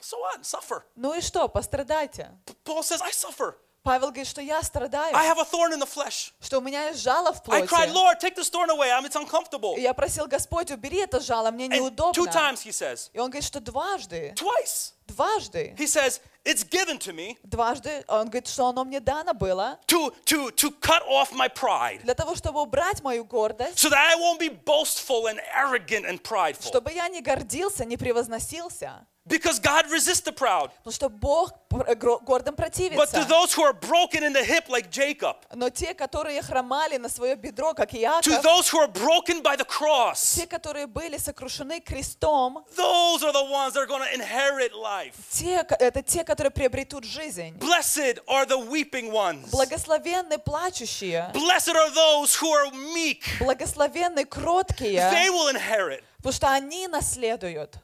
So 0.00 0.16
what? 0.20 0.42
Suffer. 0.42 0.82
Ну 0.94 1.14
и 1.14 1.20
что, 1.20 1.48
пострадайте. 1.48 2.30
Paul 2.64 2.82
says, 2.82 3.00
I 3.02 3.10
suffer. 3.12 3.56
Павел 3.88 4.08
говорит, 4.08 4.26
что 4.26 4.42
я 4.42 4.62
страдаю, 4.62 5.16
I 5.16 5.26
have 5.26 5.38
a 5.38 5.44
thorn 5.50 5.72
in 5.72 5.80
the 5.80 5.88
flesh. 5.88 6.32
что 6.42 6.58
у 6.58 6.60
меня 6.60 6.88
есть 6.88 7.00
жало 7.02 7.32
в 7.32 7.40
I 7.48 7.62
cried, 7.62 7.68
плоти. 7.68 7.88
Lord, 7.88 8.20
take 8.20 8.36
this 8.36 8.50
thorn 8.50 8.68
away. 8.68 8.90
I'm, 8.90 9.06
it's 9.06 9.16
uncomfortable. 9.16 9.76
И 9.78 9.80
я 9.80 9.94
просил 9.94 10.26
Господь, 10.26 10.70
убери 10.70 10.98
это 10.98 11.20
жало, 11.20 11.50
мне 11.50 11.68
And 11.68 11.70
two 11.72 11.80
неудобно. 11.80 12.30
times 12.30 12.62
he 12.62 12.70
says, 12.70 13.08
И 13.14 13.18
он 13.18 13.30
говорит, 13.30 13.44
что 13.44 13.60
дважды, 13.60 14.34
twice. 14.36 14.92
дважды, 15.06 15.74
He 15.78 15.86
says, 15.86 16.20
it's 16.44 16.64
given 16.64 16.98
to 16.98 17.14
me 17.14 17.38
дважды, 17.44 18.04
он 18.08 18.26
говорит, 18.26 18.48
что 18.48 18.66
оно 18.66 18.84
мне 18.84 19.00
дано 19.00 19.32
было 19.32 19.78
to, 19.86 20.14
to, 20.26 20.50
to 20.50 20.70
cut 20.82 21.02
off 21.08 21.32
my 21.32 21.48
pride 21.48 22.02
для 22.02 22.12
того, 22.14 22.34
чтобы 22.34 22.60
убрать 22.60 23.02
мою 23.02 23.24
гордость, 23.24 23.78
so 23.82 23.88
that 23.88 23.96
I 23.96 24.16
won't 24.16 24.38
be 24.38 24.50
boastful 24.50 25.28
and 25.28 25.40
arrogant 25.56 26.04
and 26.04 26.20
prideful. 26.22 26.68
чтобы 26.68 26.92
я 26.92 27.08
не 27.08 27.22
гордился, 27.22 27.86
не 27.86 27.96
превозносился. 27.96 29.06
Because 29.28 29.58
God 29.60 29.90
resists 29.90 30.22
the 30.22 30.32
proud. 30.32 30.70
Потому 30.84 30.92
что 30.92 31.08
Бог 31.08 31.52
гордым 31.70 32.54
But 32.54 32.72
to 32.72 32.96
противится. 32.96 33.24
those 33.28 33.52
who 33.52 33.62
are 33.62 33.74
broken 33.74 34.22
in 34.24 34.32
the 34.32 34.42
hip 34.42 34.68
like 34.68 34.90
Jacob, 34.90 35.36
Но 35.54 35.68
те, 35.70 35.92
которые 35.94 36.40
хромали 36.42 36.96
на 36.96 37.08
свое 37.08 37.36
бедро, 37.36 37.74
как 37.74 37.90
to 37.92 37.98
Иаков, 38.00 38.42
those 38.42 38.68
who 38.70 38.78
are 38.78 38.88
broken 38.88 39.42
by 39.42 39.54
the 39.56 39.64
cross, 39.66 40.34
те, 40.34 40.46
которые 40.46 40.86
были 40.86 41.18
сокрушены 41.18 41.80
крестом, 41.80 42.64
those 42.74 43.22
are 43.22 43.32
the 43.32 43.44
ones 43.44 43.74
that 43.74 43.80
are 43.82 43.86
going 43.86 44.02
to 44.02 44.14
inherit 44.14 44.72
life. 44.74 45.14
те, 45.30 45.62
это 45.78 46.02
те, 46.02 46.24
которые 46.24 46.50
приобретут 46.50 47.04
жизнь. 47.04 47.56
Blessed 47.58 48.20
are 48.28 48.46
the 48.46 48.58
weeping 48.58 49.10
ones. 49.12 49.50
Благословенны 49.50 50.38
плачущие, 50.38 51.30
Blessed 51.34 51.76
are 51.76 51.90
those 51.90 52.34
who 52.34 52.50
are 52.50 52.70
meek. 52.94 53.24
благословенны 53.40 54.22
They 54.22 54.24
кроткие, 54.24 55.30
will 55.30 55.48
inherit. 55.54 56.02
потому 56.18 56.32
что 56.32 56.48
они 56.50 56.88
наследуют. 56.88 57.76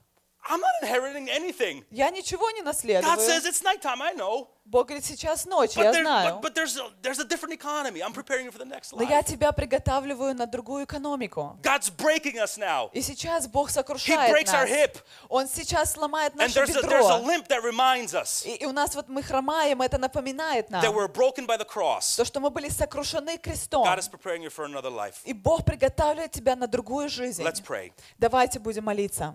I'm 0.46 0.60
not 0.60 0.72
inheriting 0.82 1.28
anything. 1.30 1.84
Я 1.90 2.10
ничего 2.10 2.50
не 2.50 2.60
God 2.60 2.66
наследую. 2.66 3.16
says 3.20 3.46
it's 3.46 3.62
nighttime, 3.62 4.02
I 4.02 4.12
know. 4.14 4.48
Бог 4.66 4.86
говорит, 4.88 5.04
сейчас 5.04 5.44
ночь, 5.44 5.76
But, 5.76 5.84
я 5.84 5.92
знаю. 5.92 6.36
but, 6.36 6.42
but 6.42 6.54
there's, 6.54 6.76
a, 6.78 6.90
there's 7.02 7.18
a 7.18 7.24
different 7.24 7.52
economy. 7.52 8.00
I'm 8.02 8.14
preparing 8.14 8.46
you 8.46 8.50
for 8.50 8.56
the 8.58 8.64
next 8.64 8.92
Но 8.94 9.02
я 9.02 9.22
тебя 9.22 9.52
приготавливаю 9.52 10.34
на 10.34 10.46
другую 10.46 10.84
экономику. 10.86 11.58
God's 11.62 11.90
breaking 11.94 12.38
us 12.38 12.56
now. 12.58 12.90
И 12.94 13.02
сейчас 13.02 13.46
Бог 13.46 13.68
He 13.68 13.72
сокрушает 13.72 14.30
breaks 14.32 14.52
our 14.54 14.66
нас. 14.66 14.70
hip. 14.70 14.96
Он 15.28 15.46
сейчас 15.48 15.92
сломает 15.92 16.32
And 16.32 16.38
наше 16.38 16.54
there's 16.60 16.70
a, 16.76 16.80
there's 16.80 17.04
a 17.10 17.18
бедро. 17.20 17.26
limp 17.26 17.48
that 17.48 17.62
reminds 17.62 18.14
us 18.14 18.44
И, 18.46 18.54
и 18.56 18.64
у 18.66 18.72
нас 18.72 18.94
вот 18.94 19.08
мы 19.08 19.22
хромаем, 19.22 19.82
это 19.82 19.98
напоминает 19.98 20.70
нам, 20.70 20.82
that 20.82 20.94
we're 20.94 21.08
broken 21.08 21.46
by 21.46 21.58
the 21.58 21.66
cross. 21.66 22.16
то, 22.16 22.24
что 22.24 22.40
мы 22.40 22.48
были 22.50 22.70
сокрушены 22.70 23.36
крестом. 23.38 23.84
God 23.86 23.98
is 23.98 24.08
preparing 24.08 24.42
you 24.42 24.50
for 24.50 24.64
another 24.64 24.90
life. 24.90 25.16
И 25.24 25.34
Бог 25.34 25.64
приготавливает 25.66 26.32
тебя 26.32 26.56
на 26.56 26.66
другую 26.66 27.08
жизнь. 27.10 27.42
Let's 27.42 27.62
pray. 27.62 27.92
Давайте 28.18 28.58
будем 28.60 28.84
молиться. 28.84 29.34